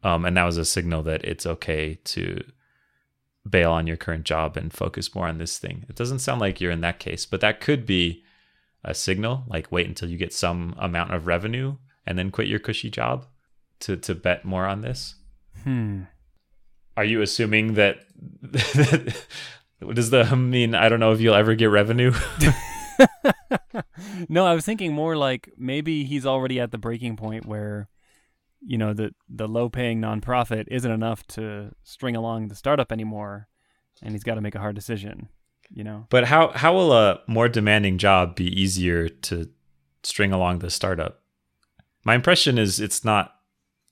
Um, 0.05 0.25
and 0.25 0.37
that 0.37 0.45
was 0.45 0.59
a 0.59 0.65
signal 0.65 1.03
that 1.05 1.25
it's 1.25 1.47
okay 1.47 1.99
to 2.05 2.45
bail 3.49 3.73
on 3.73 3.87
your 3.87 3.97
current 3.97 4.25
job 4.25 4.57
and 4.57 4.73
focus 4.73 5.15
more 5.15 5.27
on 5.27 5.39
this 5.39 5.59
thing. 5.59 5.85
It 5.89 5.97
doesn't 5.97 6.21
sound 6.21 6.41
like 6.41 6.61
you're 6.61 6.71
in 6.71 6.83
that 6.83 6.99
case, 6.99 7.27
but 7.27 7.41
that 7.41 7.61
could 7.61 7.87
be 7.87 8.23
a 8.85 8.95
signal 8.95 9.45
like 9.49 9.73
wait 9.73 9.87
until 9.87 10.11
you 10.11 10.19
get 10.19 10.33
some 10.33 10.75
amount 10.79 11.15
of 11.15 11.27
revenue 11.27 11.77
and 12.07 12.19
then 12.19 12.31
quit 12.31 12.49
your 12.49 12.59
cushy 12.59 12.91
job 12.91 13.27
to 13.81 13.97
to 13.97 14.15
bet 14.15 14.45
more 14.45 14.67
on 14.67 14.83
this. 14.83 15.15
Hmm. 15.63 16.03
Are 16.97 17.05
you 17.05 17.23
assuming 17.23 17.75
that 17.75 18.05
does 19.95 20.11
the 20.11 20.37
mean 20.37 20.75
I 20.75 20.89
don't 20.89 21.01
know 21.01 21.13
if 21.13 21.21
you'll 21.21 21.35
ever 21.35 21.55
get 21.55 21.67
revenue? 21.71 22.13
no, 24.29 24.47
I 24.47 24.55
was 24.55 24.65
thinking 24.65 24.93
more 24.93 25.17
like 25.17 25.51
maybe 25.57 26.05
he's 26.05 26.27
already 26.27 26.61
at 26.61 26.71
the 26.71 26.79
breaking 26.79 27.17
point 27.17 27.47
where 27.47 27.89
you 28.67 28.79
know 28.79 28.93
the 28.95 29.15
the 29.29 29.47
low 29.47 29.69
paying 29.69 30.01
nonprofit 30.01 30.65
isn't 30.69 30.91
enough 30.91 31.27
to 31.27 31.71
string 31.83 32.17
along 32.17 32.49
the 32.49 32.55
startup 32.55 32.91
anymore 32.91 33.49
and 34.03 34.13
he's 34.13 34.25
got 34.25 34.35
to 34.35 34.41
make 34.41 34.55
a 34.55 34.61
hard 34.61 34.75
decision 34.75 35.29
you 35.71 35.85
know? 35.85 36.07
But 36.11 36.25
how 36.25 36.49
how 36.49 36.75
will 36.75 36.93
a 36.93 37.21
more 37.27 37.49
demanding 37.49 37.99
job 37.99 38.37
be 38.37 38.47
easier 38.61 39.09
to 39.09 39.51
string 40.03 40.33
along 40.33 40.59
the 40.61 40.71
startup? 40.71 41.23
My 42.05 42.15
impression 42.15 42.59
is 42.59 42.81
it's 42.81 43.05
not 43.05 43.35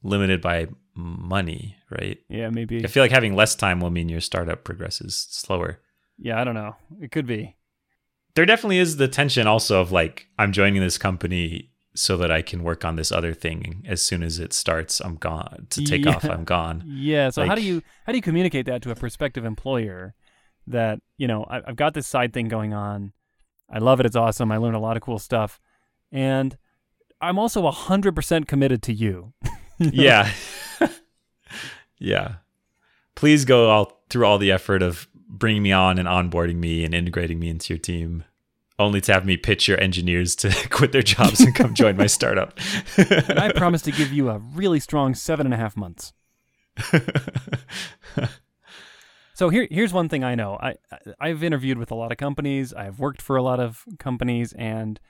limited 0.02 0.40
by 0.40 0.68
money 0.94 1.76
right? 1.90 2.18
Yeah 2.28 2.50
maybe. 2.50 2.84
I 2.84 2.88
feel 2.88 3.02
like 3.02 3.10
having 3.10 3.34
less 3.34 3.54
time 3.54 3.80
will 3.80 3.90
mean 3.90 4.08
your 4.08 4.20
startup 4.20 4.64
progresses 4.64 5.26
slower. 5.30 5.80
Yeah 6.18 6.40
i 6.40 6.44
don't 6.44 6.54
know. 6.54 6.76
It 7.00 7.10
could 7.10 7.26
be. 7.26 7.56
There 8.34 8.46
definitely 8.46 8.78
is 8.78 8.96
the 8.96 9.08
tension 9.08 9.46
also 9.46 9.80
of 9.80 9.92
like 9.92 10.26
i'm 10.38 10.52
joining 10.52 10.80
this 10.80 10.98
company 10.98 11.71
so 11.94 12.16
that 12.16 12.30
I 12.30 12.40
can 12.42 12.62
work 12.62 12.84
on 12.84 12.96
this 12.96 13.12
other 13.12 13.34
thing 13.34 13.82
as 13.86 14.00
soon 14.02 14.22
as 14.22 14.38
it 14.38 14.52
starts. 14.52 15.00
I'm 15.00 15.16
gone 15.16 15.66
to 15.70 15.84
take 15.84 16.04
Yeah. 16.04 16.12
off. 16.16 16.24
I'm 16.24 16.44
gone. 16.44 16.82
Yeah. 16.86 17.30
So 17.30 17.44
how 17.44 17.54
do 17.54 17.62
you 17.62 17.82
how 18.06 18.12
do 18.12 18.18
you 18.18 18.22
communicate 18.22 18.66
that 18.66 18.82
to 18.82 18.90
a 18.90 18.94
prospective 18.94 19.44
employer 19.44 20.14
that 20.66 21.00
you 21.18 21.26
know 21.28 21.44
I, 21.44 21.60
I've 21.66 21.76
got 21.76 21.94
this 21.94 22.06
side 22.06 22.32
thing 22.32 22.48
going 22.48 22.72
on, 22.72 23.12
I 23.70 23.78
love 23.78 24.00
it. 24.00 24.06
It's 24.06 24.16
awesome. 24.16 24.50
I 24.52 24.56
learned 24.58 24.76
a 24.76 24.80
lot 24.80 24.96
of 24.96 25.02
cool 25.02 25.18
stuff, 25.18 25.60
and 26.10 26.56
I'm 27.20 27.38
also 27.38 27.68
hundred 27.70 28.14
percent 28.14 28.48
committed 28.48 28.82
to 28.84 28.92
you. 28.92 29.32
yeah. 29.78 30.30
yeah. 31.98 32.34
Please 33.14 33.44
go 33.44 33.70
all 33.70 34.02
through 34.08 34.24
all 34.26 34.38
the 34.38 34.50
effort 34.52 34.82
of 34.82 35.08
bringing 35.28 35.62
me 35.62 35.72
on 35.72 35.98
and 35.98 36.08
onboarding 36.08 36.56
me 36.56 36.84
and 36.84 36.94
integrating 36.94 37.38
me 37.38 37.48
into 37.48 37.72
your 37.74 37.78
team, 37.78 38.24
only 38.82 39.00
to 39.02 39.12
have 39.12 39.24
me 39.24 39.36
pitch 39.36 39.68
your 39.68 39.80
engineers 39.80 40.34
to 40.36 40.50
quit 40.70 40.92
their 40.92 41.02
jobs 41.02 41.40
and 41.40 41.54
come 41.54 41.74
join 41.74 41.96
my 41.96 42.06
startup. 42.06 42.58
And 42.96 43.38
I 43.38 43.52
promise 43.56 43.82
to 43.82 43.92
give 43.92 44.12
you 44.12 44.28
a 44.28 44.38
really 44.38 44.80
strong 44.80 45.14
seven 45.14 45.46
and 45.46 45.54
a 45.54 45.58
half 45.58 45.76
months. 45.76 46.12
So 49.34 49.48
here, 49.48 49.66
here's 49.70 49.92
one 49.92 50.08
thing 50.08 50.22
I 50.22 50.34
know. 50.34 50.56
I, 50.60 50.74
I 50.90 50.98
I've 51.18 51.42
interviewed 51.42 51.78
with 51.78 51.90
a 51.90 51.94
lot 51.94 52.12
of 52.12 52.18
companies. 52.18 52.72
I've 52.74 52.98
worked 52.98 53.22
for 53.22 53.36
a 53.36 53.42
lot 53.42 53.60
of 53.60 53.84
companies, 53.98 54.52
and 54.52 55.00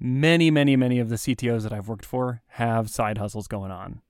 many, 0.00 0.50
many, 0.50 0.76
many 0.76 0.98
of 0.98 1.08
the 1.08 1.16
CTOs 1.16 1.62
that 1.62 1.72
I've 1.72 1.88
worked 1.88 2.04
for 2.04 2.42
have 2.48 2.90
side 2.90 3.18
hustles 3.18 3.46
going 3.46 3.70
on. 3.70 4.00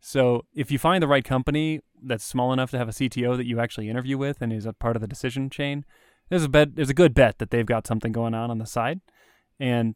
So 0.00 0.46
if 0.54 0.70
you 0.70 0.78
find 0.78 1.02
the 1.02 1.08
right 1.08 1.24
company 1.24 1.80
that's 2.02 2.24
small 2.24 2.52
enough 2.52 2.70
to 2.70 2.78
have 2.78 2.88
a 2.88 2.92
CTO 2.92 3.36
that 3.36 3.46
you 3.46 3.60
actually 3.60 3.90
interview 3.90 4.16
with 4.16 4.40
and 4.40 4.52
is 4.52 4.64
a 4.64 4.72
part 4.72 4.96
of 4.96 5.02
the 5.02 5.08
decision 5.08 5.50
chain, 5.50 5.84
there's 6.30 6.44
a 6.44 6.48
bet. 6.48 6.76
There's 6.76 6.90
a 6.90 6.94
good 6.94 7.12
bet 7.12 7.38
that 7.38 7.50
they've 7.50 7.66
got 7.66 7.86
something 7.86 8.12
going 8.12 8.34
on 8.34 8.50
on 8.50 8.58
the 8.58 8.66
side, 8.66 9.00
and 9.58 9.94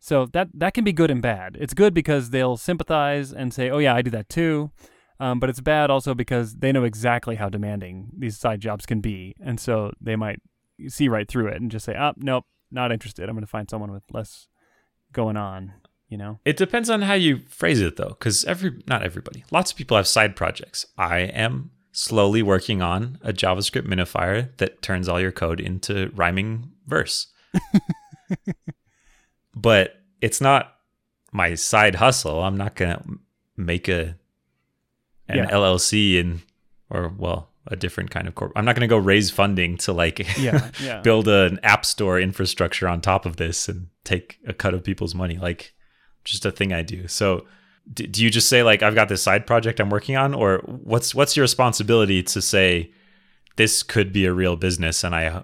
so 0.00 0.26
that 0.32 0.48
that 0.54 0.74
can 0.74 0.82
be 0.82 0.92
good 0.92 1.10
and 1.10 1.22
bad. 1.22 1.56
It's 1.60 1.74
good 1.74 1.94
because 1.94 2.30
they'll 2.30 2.56
sympathize 2.56 3.32
and 3.32 3.54
say, 3.54 3.70
"Oh 3.70 3.78
yeah, 3.78 3.94
I 3.94 4.02
do 4.02 4.10
that 4.10 4.28
too." 4.28 4.72
Um, 5.20 5.38
but 5.38 5.48
it's 5.48 5.60
bad 5.60 5.90
also 5.90 6.14
because 6.14 6.56
they 6.56 6.72
know 6.72 6.82
exactly 6.82 7.36
how 7.36 7.48
demanding 7.48 8.10
these 8.18 8.36
side 8.36 8.60
jobs 8.60 8.84
can 8.86 9.00
be, 9.00 9.36
and 9.40 9.60
so 9.60 9.92
they 10.00 10.16
might 10.16 10.40
see 10.88 11.08
right 11.08 11.28
through 11.28 11.48
it 11.48 11.60
and 11.60 11.70
just 11.70 11.84
say, 11.84 11.94
"Ah, 11.96 12.14
nope, 12.16 12.46
not 12.70 12.90
interested. 12.90 13.28
I'm 13.28 13.34
going 13.36 13.44
to 13.44 13.50
find 13.50 13.70
someone 13.70 13.92
with 13.92 14.04
less 14.10 14.48
going 15.12 15.36
on." 15.36 15.74
You 16.08 16.18
know? 16.18 16.38
It 16.44 16.56
depends 16.56 16.90
on 16.90 17.02
how 17.02 17.14
you 17.14 17.40
phrase 17.48 17.80
it, 17.80 17.96
though, 17.96 18.10
because 18.18 18.44
every 18.44 18.82
not 18.86 19.02
everybody, 19.02 19.44
lots 19.50 19.70
of 19.70 19.76
people 19.76 19.96
have 19.96 20.06
side 20.06 20.34
projects. 20.34 20.86
I 20.96 21.20
am 21.20 21.70
slowly 21.96 22.42
working 22.42 22.82
on 22.82 23.18
a 23.22 23.32
JavaScript 23.32 23.86
minifier 23.86 24.54
that 24.58 24.82
turns 24.82 25.08
all 25.08 25.20
your 25.20 25.32
code 25.32 25.60
into 25.60 26.10
rhyming 26.14 26.70
verse, 26.86 27.28
but 29.54 30.00
it's 30.20 30.40
not 30.40 30.74
my 31.32 31.54
side 31.54 31.96
hustle. 31.96 32.42
I'm 32.42 32.56
not 32.56 32.74
gonna 32.74 33.02
make 33.56 33.88
a 33.88 34.16
an 35.28 35.36
Yeah. 35.38 35.50
LLC 35.50 36.20
and 36.20 36.40
or 36.90 37.08
well 37.16 37.50
a 37.66 37.76
different 37.76 38.10
kind 38.10 38.28
of 38.28 38.34
corp. 38.34 38.52
I'm 38.56 38.64
not 38.64 38.74
gonna 38.74 38.86
go 38.88 38.98
raise 38.98 39.30
funding 39.30 39.76
to 39.78 39.92
like 39.92 40.18
Yeah, 40.38 40.70
yeah. 40.82 41.00
build 41.00 41.28
an 41.28 41.60
app 41.62 41.84
store 41.86 42.20
infrastructure 42.20 42.88
on 42.88 43.00
top 43.00 43.24
of 43.24 43.36
this 43.36 43.68
and 43.68 43.88
take 44.04 44.38
a 44.46 44.52
cut 44.52 44.74
of 44.74 44.84
people's 44.84 45.14
money 45.14 45.38
like 45.38 45.72
just 46.24 46.44
a 46.44 46.50
thing 46.50 46.74
i 46.74 46.82
do 46.82 47.08
so 47.08 47.46
do 47.92 48.24
you 48.24 48.30
just 48.30 48.48
say 48.48 48.62
like 48.62 48.82
i've 48.82 48.94
got 48.94 49.08
this 49.08 49.22
side 49.22 49.46
project 49.46 49.80
i'm 49.80 49.90
working 49.90 50.16
on 50.16 50.34
or 50.34 50.58
what's 50.66 51.14
what's 51.14 51.36
your 51.36 51.42
responsibility 51.42 52.22
to 52.22 52.40
say 52.40 52.90
this 53.56 53.82
could 53.82 54.12
be 54.12 54.24
a 54.24 54.32
real 54.32 54.56
business 54.56 55.04
and 55.04 55.14
i 55.14 55.42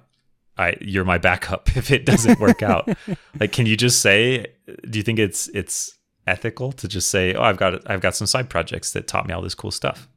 i 0.57 0.75
you're 0.81 1.05
my 1.05 1.19
backup 1.19 1.77
if 1.77 1.91
it 1.91 2.07
doesn't 2.07 2.41
work 2.41 2.63
out 2.63 2.89
like 3.41 3.53
can 3.53 3.67
you 3.67 3.77
just 3.77 4.01
say 4.01 4.47
do 4.89 4.99
you 4.99 5.03
think 5.03 5.19
it's 5.19 5.49
it's 5.49 5.99
ethical 6.27 6.73
to 6.73 6.89
just 6.89 7.11
say 7.11 7.35
oh 7.35 7.43
i've 7.43 7.57
got 7.57 7.89
i've 7.91 8.01
got 8.01 8.15
some 8.15 8.27
side 8.27 8.49
projects 8.49 8.93
that 8.93 9.07
taught 9.07 9.27
me 9.27 9.35
all 9.35 9.43
this 9.43 9.55
cool 9.55 9.71
stuff 9.71 10.09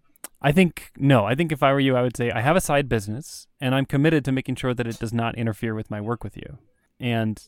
I 0.45 0.51
think 0.51 0.91
no. 0.97 1.23
I 1.23 1.35
think 1.35 1.53
if 1.53 1.63
I 1.63 1.71
were 1.71 1.79
you, 1.79 1.95
I 1.95 2.01
would 2.01 2.17
say 2.17 2.29
I 2.29 2.41
have 2.41 2.57
a 2.57 2.61
side 2.61 2.89
business, 2.89 3.47
and 3.61 3.73
I'm 3.73 3.85
committed 3.85 4.25
to 4.25 4.33
making 4.33 4.55
sure 4.55 4.73
that 4.73 4.85
it 4.85 4.99
does 4.99 5.13
not 5.13 5.37
interfere 5.37 5.73
with 5.73 5.89
my 5.89 6.01
work 6.01 6.21
with 6.21 6.35
you. 6.35 6.57
And 6.99 7.41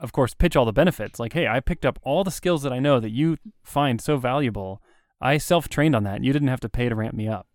of 0.00 0.12
course, 0.12 0.34
pitch 0.34 0.56
all 0.56 0.64
the 0.64 0.72
benefits. 0.72 1.20
Like, 1.20 1.32
hey, 1.32 1.46
I 1.46 1.60
picked 1.60 1.86
up 1.86 1.98
all 2.02 2.24
the 2.24 2.30
skills 2.30 2.62
that 2.62 2.72
I 2.72 2.78
know 2.78 3.00
that 3.00 3.10
you 3.10 3.36
find 3.62 4.00
so 4.00 4.16
valuable. 4.16 4.82
I 5.20 5.38
self-trained 5.38 5.94
on 5.94 6.04
that. 6.04 6.24
You 6.24 6.32
didn't 6.32 6.48
have 6.48 6.60
to 6.60 6.68
pay 6.68 6.88
to 6.88 6.94
ramp 6.94 7.14
me 7.14 7.28
up. 7.28 7.46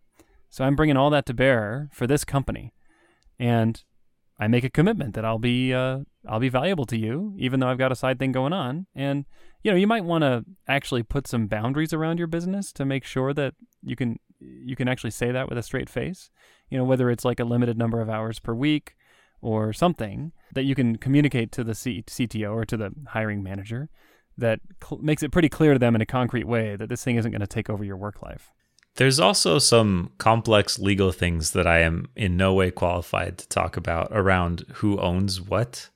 So 0.50 0.64
I'm 0.64 0.76
bringing 0.76 0.98
all 0.98 1.10
that 1.10 1.26
to 1.26 1.34
bear 1.34 1.90
for 1.92 2.08
this 2.08 2.24
company, 2.24 2.74
and 3.38 3.84
I 4.40 4.48
make 4.48 4.64
a 4.64 4.70
commitment 4.70 5.16
that 5.16 5.26
I'll 5.26 5.40
be 5.40 5.74
uh, 5.74 6.00
I'll 6.28 6.40
be 6.40 6.50
valuable 6.50 6.86
to 6.86 6.98
you, 6.98 7.36
even 7.38 7.60
though 7.60 7.68
I've 7.68 7.78
got 7.78 7.92
a 7.92 7.96
side 7.96 8.20
thing 8.20 8.32
going 8.32 8.54
on. 8.54 8.88
And 8.96 9.26
you 9.64 9.72
know, 9.72 9.78
you 9.78 9.88
might 9.88 10.06
want 10.06 10.22
to 10.24 10.46
actually 10.68 11.04
put 11.04 11.28
some 11.28 11.48
boundaries 11.48 11.92
around 11.92 12.20
your 12.20 12.28
business 12.28 12.72
to 12.74 12.86
make 12.86 13.04
sure 13.04 13.34
that 13.34 13.56
you 13.82 13.96
can 13.96 14.20
you 14.40 14.76
can 14.76 14.88
actually 14.88 15.12
say 15.12 15.32
that 15.32 15.50
with 15.50 15.58
a 15.58 15.64
straight 15.64 15.90
face. 15.90 16.30
You 16.70 16.78
know, 16.78 16.86
whether 16.86 17.10
it's 17.10 17.26
like 17.26 17.40
a 17.40 17.46
limited 17.46 17.78
number 17.78 18.00
of 18.00 18.10
hours 18.10 18.40
per 18.40 18.54
week 18.54 18.96
or 19.46 19.72
something 19.74 20.32
that 20.54 20.64
you 20.64 20.74
can 20.76 20.98
communicate 20.98 21.52
to 21.54 21.64
the 21.64 21.76
C- 21.76 22.04
CTO 22.08 22.52
or 22.54 22.66
to 22.66 22.76
the 22.78 22.92
hiring 23.10 23.44
manager 23.44 23.90
that 24.38 24.60
cl- 24.84 25.02
makes 25.02 25.22
it 25.24 25.32
pretty 25.32 25.50
clear 25.50 25.74
to 25.74 25.80
them 25.80 25.96
in 25.96 26.02
a 26.02 26.06
concrete 26.06 26.46
way 26.48 26.76
that 26.76 26.90
this 26.90 27.04
thing 27.04 27.16
isn't 27.16 27.32
going 27.32 27.42
to 27.42 27.48
take 27.48 27.70
over 27.70 27.84
your 27.84 27.98
work 27.98 28.22
life. 28.22 28.52
There's 28.96 29.20
also 29.20 29.60
some 29.60 30.12
complex 30.18 30.80
legal 30.80 31.12
things 31.12 31.52
that 31.52 31.68
I 31.68 31.80
am 31.80 32.08
in 32.16 32.38
no 32.38 32.54
way 32.54 32.72
qualified 32.72 33.38
to 33.38 33.48
talk 33.48 33.78
about 33.78 34.08
around 34.12 34.66
who 34.76 35.00
owns 35.00 35.40
what 35.42 35.90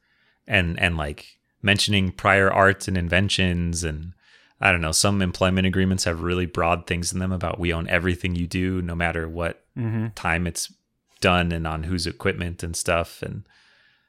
and 0.47 0.79
and 0.79 0.97
like 0.97 1.37
mentioning 1.61 2.11
prior 2.11 2.51
art 2.51 2.87
and 2.87 2.97
inventions 2.97 3.83
and 3.83 4.13
I 4.61 4.71
don't 4.73 4.81
know, 4.81 4.91
some 4.91 5.21
employment 5.21 5.65
agreements 5.65 6.03
have 6.03 6.21
really 6.21 6.45
broad 6.45 6.85
things 6.87 7.13
in 7.13 7.19
them 7.19 7.31
about 7.31 7.59
we 7.59 7.71
own 7.73 7.87
everything 7.87 8.35
you 8.35 8.45
do 8.47 8.81
no 8.81 8.95
matter 8.95 9.27
what 9.27 9.63
Mm-hmm. 9.77 10.07
time 10.13 10.45
it's 10.45 10.73
done 11.21 11.51
and 11.51 11.65
on 11.67 11.83
whose 11.83 12.07
equipment 12.07 12.63
and 12.63 12.75
stuff 12.75 13.21
and 13.21 13.43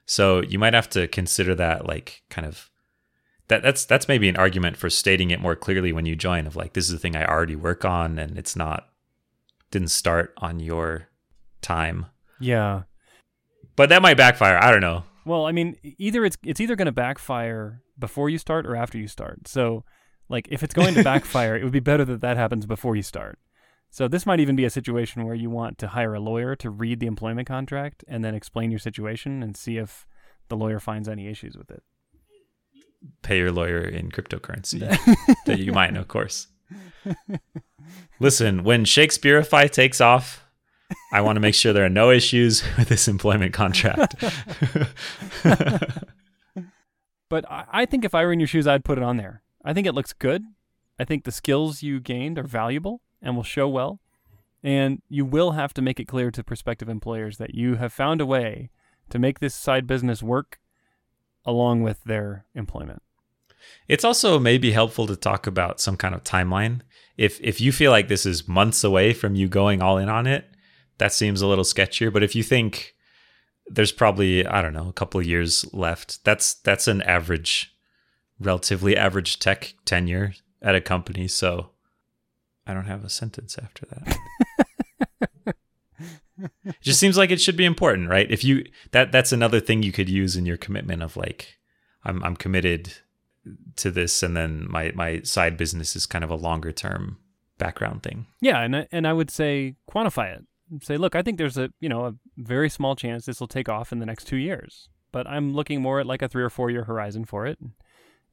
so 0.06 0.40
you 0.42 0.58
might 0.58 0.74
have 0.74 0.88
to 0.88 1.06
consider 1.08 1.54
that 1.54 1.86
like 1.86 2.22
kind 2.30 2.46
of 2.46 2.70
that 3.48 3.62
that's 3.62 3.84
that's 3.84 4.08
maybe 4.08 4.28
an 4.28 4.36
argument 4.36 4.76
for 4.76 4.88
stating 4.90 5.30
it 5.30 5.40
more 5.40 5.56
clearly 5.56 5.92
when 5.92 6.06
you 6.06 6.14
join 6.16 6.46
of 6.46 6.56
like 6.56 6.72
this 6.72 6.86
is 6.88 6.92
a 6.94 6.98
thing 6.98 7.16
I 7.16 7.24
already 7.26 7.56
work 7.56 7.84
on 7.84 8.18
and 8.18 8.38
it's 8.38 8.54
not 8.56 8.88
didn't 9.70 9.88
start 9.88 10.34
on 10.38 10.60
your 10.60 11.08
time 11.62 12.06
Yeah. 12.38 12.82
but 13.76 13.88
that 13.88 14.02
might 14.02 14.16
backfire 14.16 14.58
I 14.62 14.70
don't 14.70 14.80
know 14.80 15.04
Well, 15.24 15.46
I 15.46 15.52
mean, 15.52 15.76
either 15.98 16.24
it's 16.24 16.36
it's 16.44 16.60
either 16.60 16.76
going 16.76 16.86
to 16.86 16.92
backfire 16.92 17.82
before 17.98 18.30
you 18.30 18.38
start 18.38 18.66
or 18.66 18.74
after 18.74 18.96
you 18.98 19.06
start. 19.06 19.46
So, 19.46 19.84
like 20.28 20.48
if 20.50 20.62
it's 20.62 20.72
going 20.74 20.94
to 20.94 21.04
backfire, 21.12 21.54
it 21.56 21.62
would 21.62 21.72
be 21.72 21.80
better 21.80 22.04
that 22.06 22.20
that 22.22 22.36
happens 22.38 22.64
before 22.66 22.96
you 22.96 23.02
start. 23.02 23.38
So 23.90 24.06
this 24.08 24.24
might 24.24 24.40
even 24.40 24.54
be 24.56 24.64
a 24.64 24.70
situation 24.70 25.24
where 25.24 25.34
you 25.34 25.50
want 25.50 25.76
to 25.78 25.88
hire 25.88 26.14
a 26.14 26.20
lawyer 26.20 26.54
to 26.56 26.70
read 26.70 27.00
the 27.00 27.06
employment 27.06 27.48
contract 27.48 28.04
and 28.06 28.24
then 28.24 28.34
explain 28.34 28.70
your 28.70 28.78
situation 28.78 29.42
and 29.42 29.56
see 29.56 29.78
if 29.78 30.06
the 30.48 30.56
lawyer 30.56 30.78
finds 30.80 31.08
any 31.08 31.26
issues 31.28 31.56
with 31.56 31.70
it. 31.70 31.82
pay 33.22 33.38
your 33.38 33.50
lawyer 33.52 33.80
in 33.80 34.10
cryptocurrency 34.10 34.78
that 35.46 35.58
you 35.58 35.72
mine 35.72 35.96
of 35.96 36.06
course 36.06 36.48
listen 38.20 38.62
when 38.62 38.84
Shakespeareify 38.84 39.70
takes 39.70 40.00
off 40.00 40.44
I 41.12 41.20
want 41.20 41.36
to 41.36 41.40
make 41.40 41.54
sure 41.54 41.72
there 41.72 41.84
are 41.84 41.88
no 41.88 42.10
issues 42.10 42.62
with 42.78 42.88
this 42.88 43.08
employment 43.08 43.52
contract 43.54 44.14
But 47.28 47.48
I, 47.50 47.64
I 47.70 47.86
think 47.86 48.04
if 48.04 48.12
I 48.14 48.24
were 48.24 48.32
in 48.32 48.40
your 48.40 48.48
shoes, 48.48 48.66
I'd 48.66 48.84
put 48.84 48.98
it 48.98 49.04
on 49.04 49.16
there. 49.16 49.42
I 49.64 49.72
think 49.72 49.86
it 49.86 49.94
looks 49.94 50.12
good. 50.12 50.42
I 50.98 51.04
think 51.04 51.22
the 51.22 51.30
skills 51.32 51.80
you 51.80 52.00
gained 52.00 52.38
are 52.40 52.42
valuable 52.42 53.02
and 53.22 53.36
will 53.36 53.42
show 53.42 53.68
well. 53.68 54.00
And 54.62 55.00
you 55.08 55.24
will 55.24 55.52
have 55.52 55.72
to 55.74 55.82
make 55.82 55.98
it 55.98 56.08
clear 56.08 56.30
to 56.30 56.44
prospective 56.44 56.88
employers 56.88 57.38
that 57.38 57.54
you 57.54 57.76
have 57.76 57.92
found 57.92 58.20
a 58.20 58.26
way 58.26 58.70
to 59.08 59.18
make 59.18 59.40
this 59.40 59.54
side 59.54 59.86
business 59.86 60.22
work 60.22 60.58
along 61.44 61.82
with 61.82 62.04
their 62.04 62.44
employment. 62.54 63.02
It's 63.88 64.04
also 64.04 64.38
maybe 64.38 64.72
helpful 64.72 65.06
to 65.06 65.16
talk 65.16 65.46
about 65.46 65.80
some 65.80 65.96
kind 65.96 66.14
of 66.14 66.24
timeline. 66.24 66.80
If 67.16 67.40
if 67.40 67.60
you 67.60 67.72
feel 67.72 67.90
like 67.90 68.08
this 68.08 68.24
is 68.24 68.48
months 68.48 68.84
away 68.84 69.12
from 69.12 69.34
you 69.34 69.48
going 69.48 69.82
all 69.82 69.98
in 69.98 70.08
on 70.08 70.26
it, 70.26 70.46
that 70.98 71.12
seems 71.12 71.42
a 71.42 71.46
little 71.46 71.64
sketchier. 71.64 72.12
But 72.12 72.22
if 72.22 72.34
you 72.34 72.42
think 72.42 72.94
there's 73.66 73.92
probably 73.92 74.46
I 74.46 74.62
don't 74.62 74.72
know 74.72 74.88
a 74.88 74.94
couple 74.94 75.20
of 75.20 75.26
years 75.26 75.70
left, 75.74 76.24
that's 76.24 76.54
that's 76.54 76.88
an 76.88 77.02
average, 77.02 77.74
relatively 78.38 78.96
average 78.96 79.38
tech 79.38 79.74
tenure 79.84 80.34
at 80.62 80.74
a 80.74 80.80
company. 80.80 81.28
So 81.28 81.70
I 82.70 82.74
don't 82.74 82.86
have 82.86 83.04
a 83.04 83.10
sentence 83.10 83.58
after 83.60 83.86
that. 83.86 85.54
it 86.64 86.76
just 86.80 87.00
seems 87.00 87.16
like 87.16 87.30
it 87.30 87.40
should 87.40 87.56
be 87.56 87.64
important, 87.64 88.08
right? 88.08 88.30
If 88.30 88.44
you 88.44 88.64
that 88.92 89.10
that's 89.10 89.32
another 89.32 89.60
thing 89.60 89.82
you 89.82 89.92
could 89.92 90.08
use 90.08 90.36
in 90.36 90.46
your 90.46 90.56
commitment 90.56 91.02
of 91.02 91.16
like 91.16 91.58
I'm 92.04 92.22
I'm 92.22 92.36
committed 92.36 92.94
to 93.76 93.90
this 93.90 94.22
and 94.22 94.36
then 94.36 94.66
my 94.70 94.92
my 94.94 95.22
side 95.22 95.56
business 95.56 95.96
is 95.96 96.06
kind 96.06 96.22
of 96.22 96.30
a 96.30 96.36
longer 96.36 96.70
term 96.72 97.18
background 97.58 98.02
thing. 98.02 98.26
Yeah, 98.40 98.60
and 98.60 98.76
I, 98.76 98.88
and 98.92 99.06
I 99.06 99.12
would 99.12 99.30
say 99.30 99.74
quantify 99.90 100.36
it. 100.36 100.46
Say, 100.82 100.96
look, 100.96 101.16
I 101.16 101.22
think 101.22 101.38
there's 101.38 101.58
a 101.58 101.70
you 101.80 101.88
know 101.88 102.06
a 102.06 102.14
very 102.36 102.70
small 102.70 102.94
chance 102.94 103.26
this 103.26 103.40
will 103.40 103.48
take 103.48 103.68
off 103.68 103.90
in 103.92 103.98
the 103.98 104.06
next 104.06 104.26
two 104.26 104.36
years, 104.36 104.88
but 105.10 105.26
I'm 105.26 105.52
looking 105.54 105.82
more 105.82 105.98
at 105.98 106.06
like 106.06 106.22
a 106.22 106.28
three 106.28 106.44
or 106.44 106.50
four 106.50 106.70
year 106.70 106.84
horizon 106.84 107.24
for 107.24 107.46
it. 107.46 107.58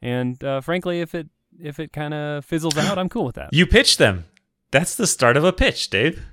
And 0.02 0.43
uh, 0.43 0.62
frankly, 0.62 1.02
if 1.02 1.15
it 1.15 1.28
if 1.61 1.79
it 1.79 1.93
kind 1.93 2.13
of 2.13 2.45
fizzles 2.45 2.77
out, 2.77 2.97
I'm 2.97 3.09
cool 3.09 3.25
with 3.25 3.35
that. 3.35 3.49
You 3.53 3.65
pitch 3.65 3.97
them. 3.97 4.25
That's 4.71 4.95
the 4.95 5.07
start 5.07 5.37
of 5.37 5.43
a 5.43 5.53
pitch, 5.53 5.89
Dave. 5.89 6.23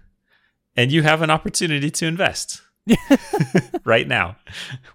And 0.77 0.91
you 0.91 1.03
have 1.03 1.23
an 1.23 1.31
opportunity 1.31 1.91
to 1.91 2.07
invest 2.07 2.63
right 3.85 4.09
now. 4.09 4.37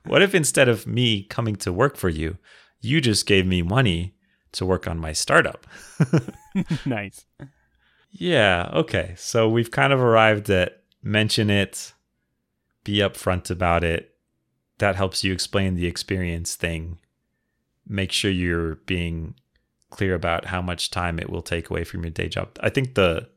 What 0.05 0.21
if 0.21 0.35
instead 0.35 0.67
of 0.67 0.85
me 0.85 1.23
coming 1.23 1.55
to 1.57 1.71
work 1.71 1.95
for 1.95 2.09
you, 2.09 2.37
you 2.81 3.01
just 3.01 3.25
gave 3.25 3.45
me 3.45 3.61
money 3.61 4.15
to 4.53 4.65
work 4.65 4.87
on 4.87 4.99
my 4.99 5.13
startup? 5.13 5.65
nice. 6.85 7.25
Yeah, 8.11 8.69
okay. 8.73 9.13
So 9.17 9.47
we've 9.47 9.71
kind 9.71 9.93
of 9.93 9.99
arrived 9.99 10.49
at 10.49 10.83
mention 11.01 11.49
it, 11.49 11.93
be 12.83 12.97
upfront 12.97 13.49
about 13.49 13.83
it. 13.83 14.15
That 14.79 14.95
helps 14.95 15.23
you 15.23 15.33
explain 15.33 15.75
the 15.75 15.87
experience 15.87 16.55
thing. 16.55 16.99
Make 17.87 18.11
sure 18.11 18.31
you're 18.31 18.75
being 18.75 19.35
clear 19.89 20.13
about 20.15 20.45
how 20.45 20.62
much 20.62 20.91
time 20.91 21.19
it 21.19 21.30
will 21.30 21.41
take 21.41 21.69
away 21.69 21.84
from 21.84 22.04
your 22.04 22.12
day 22.12 22.28
job. 22.28 22.49
I 22.60 22.69
think 22.69 22.95
the 22.95 23.30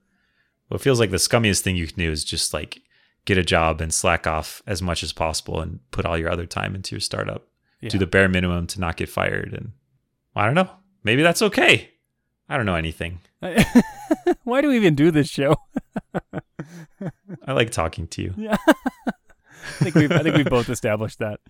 what 0.69 0.81
feels 0.81 1.01
like 1.01 1.11
the 1.11 1.17
scummiest 1.19 1.61
thing 1.61 1.77
you 1.77 1.87
can 1.87 1.99
do 1.99 2.11
is 2.11 2.25
just 2.25 2.55
like 2.55 2.83
get 3.25 3.39
a 3.39 3.45
job 3.45 3.81
and 3.81 3.93
slack 3.93 4.27
off 4.27 4.63
as 4.67 4.83
much 4.83 5.03
as 5.03 5.13
possible 5.13 5.61
and 5.61 5.81
put 5.91 6.07
all 6.07 6.19
your 6.19 6.31
other 6.31 6.47
time 6.47 6.75
into 6.75 6.95
your 6.95 7.01
startup. 7.01 7.47
Yeah. 7.81 7.91
Do 7.91 7.99
the 7.99 8.07
bare 8.07 8.29
minimum 8.29 8.67
to 8.69 8.81
not 8.81 8.97
get 8.97 9.09
fired 9.09 9.53
and 9.53 9.73
I 10.35 10.47
don't 10.47 10.55
know. 10.55 10.71
Maybe 11.05 11.23
that's 11.23 11.43
okay. 11.43 11.91
I 12.49 12.57
don't 12.57 12.67
know 12.67 12.75
anything. 12.75 13.21
Why 14.45 14.61
do 14.61 14.69
we 14.69 14.77
even 14.77 14.95
do 14.95 15.11
this 15.11 15.29
show? 15.29 15.57
I 17.47 17.53
like 17.53 17.71
talking 17.71 18.07
to 18.09 18.23
you. 18.23 18.35
Yeah. 18.39 18.57
I 18.67 19.85
think 19.85 19.95
we've 19.95 20.13
I 20.13 20.23
think 20.23 20.37
we 20.37 20.43
both 20.43 20.69
established 20.69 21.21
that. 21.21 21.41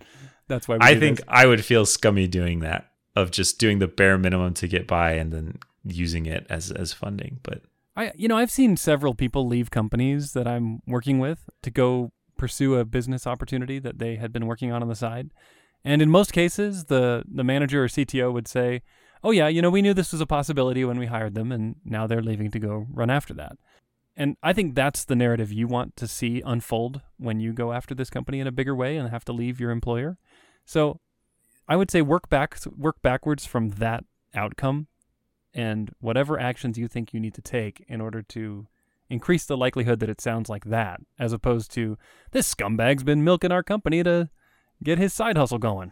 That's 0.47 0.67
why 0.67 0.75
we 0.75 0.81
I 0.81 0.99
think 0.99 1.17
this. 1.17 1.25
I 1.27 1.45
would 1.45 1.63
feel 1.65 1.85
scummy 1.85 2.27
doing 2.27 2.59
that 2.59 2.91
of 3.15 3.31
just 3.31 3.59
doing 3.59 3.79
the 3.79 3.87
bare 3.87 4.17
minimum 4.17 4.53
to 4.55 4.67
get 4.67 4.87
by 4.87 5.11
and 5.11 5.31
then 5.31 5.59
using 5.85 6.25
it 6.25 6.45
as 6.49 6.71
as 6.71 6.93
funding. 6.93 7.39
But 7.43 7.61
I 7.95 8.11
you 8.15 8.27
know, 8.27 8.37
I've 8.37 8.51
seen 8.51 8.77
several 8.77 9.13
people 9.13 9.47
leave 9.47 9.71
companies 9.71 10.33
that 10.33 10.47
I'm 10.47 10.81
working 10.87 11.19
with 11.19 11.49
to 11.61 11.71
go 11.71 12.11
pursue 12.37 12.75
a 12.75 12.85
business 12.85 13.27
opportunity 13.27 13.79
that 13.79 13.99
they 13.99 14.15
had 14.15 14.33
been 14.33 14.47
working 14.47 14.71
on 14.71 14.81
on 14.81 14.89
the 14.89 14.95
side. 14.95 15.31
And 15.85 16.01
in 16.01 16.09
most 16.09 16.33
cases, 16.33 16.85
the 16.85 17.23
the 17.31 17.43
manager 17.43 17.83
or 17.83 17.87
CTO 17.87 18.31
would 18.31 18.47
say, 18.47 18.81
"Oh 19.23 19.31
yeah, 19.31 19.47
you 19.47 19.61
know, 19.61 19.69
we 19.69 19.81
knew 19.81 19.93
this 19.93 20.11
was 20.11 20.21
a 20.21 20.25
possibility 20.25 20.83
when 20.85 20.97
we 20.97 21.07
hired 21.07 21.35
them 21.35 21.51
and 21.51 21.75
now 21.85 22.07
they're 22.07 22.21
leaving 22.21 22.51
to 22.51 22.59
go 22.59 22.87
run 22.91 23.09
after 23.09 23.33
that." 23.35 23.57
And 24.15 24.37
I 24.43 24.53
think 24.53 24.75
that's 24.75 25.05
the 25.05 25.15
narrative 25.15 25.51
you 25.51 25.67
want 25.67 25.95
to 25.97 26.07
see 26.07 26.41
unfold 26.45 27.01
when 27.17 27.39
you 27.39 27.51
go 27.51 27.73
after 27.73 27.95
this 27.95 28.11
company 28.11 28.39
in 28.39 28.47
a 28.47 28.51
bigger 28.51 28.75
way 28.75 28.95
and 28.97 29.09
have 29.09 29.25
to 29.25 29.33
leave 29.33 29.59
your 29.59 29.71
employer. 29.71 30.17
So, 30.65 30.99
I 31.67 31.75
would 31.75 31.89
say 31.89 32.01
work 32.01 32.29
back 32.29 32.57
work 32.75 33.01
backwards 33.01 33.45
from 33.45 33.69
that 33.71 34.03
outcome 34.33 34.87
and 35.53 35.91
whatever 35.99 36.39
actions 36.39 36.77
you 36.77 36.87
think 36.87 37.13
you 37.13 37.19
need 37.19 37.33
to 37.35 37.41
take 37.41 37.85
in 37.87 38.01
order 38.01 38.21
to 38.21 38.67
increase 39.09 39.45
the 39.45 39.57
likelihood 39.57 39.99
that 39.99 40.09
it 40.09 40.19
sounds 40.19 40.49
like 40.49 40.65
that, 40.65 40.99
as 41.19 41.33
opposed 41.33 41.71
to 41.73 41.97
this 42.31 42.47
scumbag's 42.47 43.03
been 43.03 43.23
milking 43.23 43.51
our 43.51 43.63
company 43.63 44.03
to 44.03 44.29
get 44.83 44.97
his 44.97 45.13
side 45.13 45.37
hustle 45.37 45.59
going. 45.59 45.91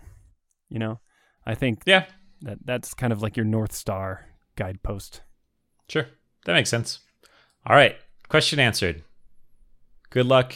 You 0.69 0.79
know, 0.79 0.99
I 1.45 1.55
think 1.55 1.83
yeah, 1.85 2.05
that 2.41 2.59
that's 2.65 2.93
kind 2.93 3.13
of 3.13 3.21
like 3.21 3.37
your 3.37 3.45
north 3.45 3.73
star 3.73 4.27
guidepost. 4.55 5.21
sure. 5.87 6.07
That 6.45 6.53
makes 6.53 6.69
sense. 6.69 6.99
All 7.67 7.75
right. 7.75 7.95
Question 8.27 8.59
answered. 8.59 9.03
Good 10.09 10.25
luck. 10.25 10.55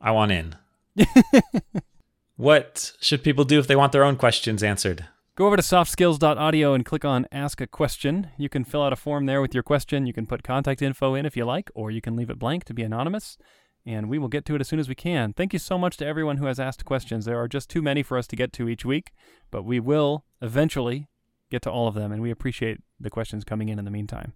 I 0.00 0.10
want 0.10 0.32
in. 0.32 0.56
what 2.36 2.92
should 3.00 3.22
people 3.22 3.44
do 3.44 3.58
if 3.58 3.66
they 3.66 3.76
want 3.76 3.92
their 3.92 4.04
own 4.04 4.16
questions 4.16 4.62
answered? 4.62 5.06
Go 5.36 5.46
over 5.46 5.56
to 5.56 5.62
softskills.audio 5.62 6.74
and 6.74 6.84
click 6.84 7.04
on 7.04 7.26
Ask 7.32 7.60
a 7.60 7.66
Question. 7.66 8.30
You 8.38 8.48
can 8.48 8.64
fill 8.64 8.82
out 8.82 8.92
a 8.92 8.96
form 8.96 9.26
there 9.26 9.40
with 9.40 9.52
your 9.52 9.64
question. 9.64 10.06
You 10.06 10.12
can 10.12 10.26
put 10.26 10.44
contact 10.44 10.80
info 10.80 11.14
in 11.14 11.26
if 11.26 11.36
you 11.36 11.44
like, 11.44 11.70
or 11.74 11.90
you 11.90 12.00
can 12.00 12.14
leave 12.14 12.30
it 12.30 12.38
blank 12.38 12.64
to 12.64 12.74
be 12.74 12.84
anonymous, 12.84 13.36
and 13.84 14.08
we 14.08 14.18
will 14.18 14.28
get 14.28 14.44
to 14.44 14.54
it 14.54 14.60
as 14.60 14.68
soon 14.68 14.78
as 14.78 14.88
we 14.88 14.94
can. 14.94 15.32
Thank 15.32 15.52
you 15.52 15.58
so 15.58 15.76
much 15.76 15.96
to 15.96 16.06
everyone 16.06 16.36
who 16.36 16.46
has 16.46 16.60
asked 16.60 16.84
questions. 16.84 17.24
There 17.24 17.40
are 17.40 17.48
just 17.48 17.68
too 17.68 17.82
many 17.82 18.02
for 18.04 18.16
us 18.16 18.28
to 18.28 18.36
get 18.36 18.52
to 18.54 18.68
each 18.68 18.84
week, 18.84 19.10
but 19.50 19.64
we 19.64 19.80
will 19.80 20.24
eventually 20.40 21.08
get 21.50 21.62
to 21.62 21.70
all 21.70 21.88
of 21.88 21.94
them, 21.94 22.12
and 22.12 22.22
we 22.22 22.30
appreciate 22.30 22.80
the 23.00 23.10
questions 23.10 23.44
coming 23.44 23.68
in 23.68 23.78
in 23.78 23.84
the 23.84 23.90
meantime. 23.90 24.34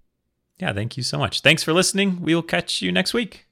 Yeah, 0.58 0.72
thank 0.72 0.96
you 0.96 1.04
so 1.04 1.18
much. 1.18 1.42
Thanks 1.42 1.62
for 1.62 1.72
listening. 1.72 2.22
We 2.22 2.34
will 2.34 2.42
catch 2.42 2.82
you 2.82 2.90
next 2.90 3.14
week. 3.14 3.47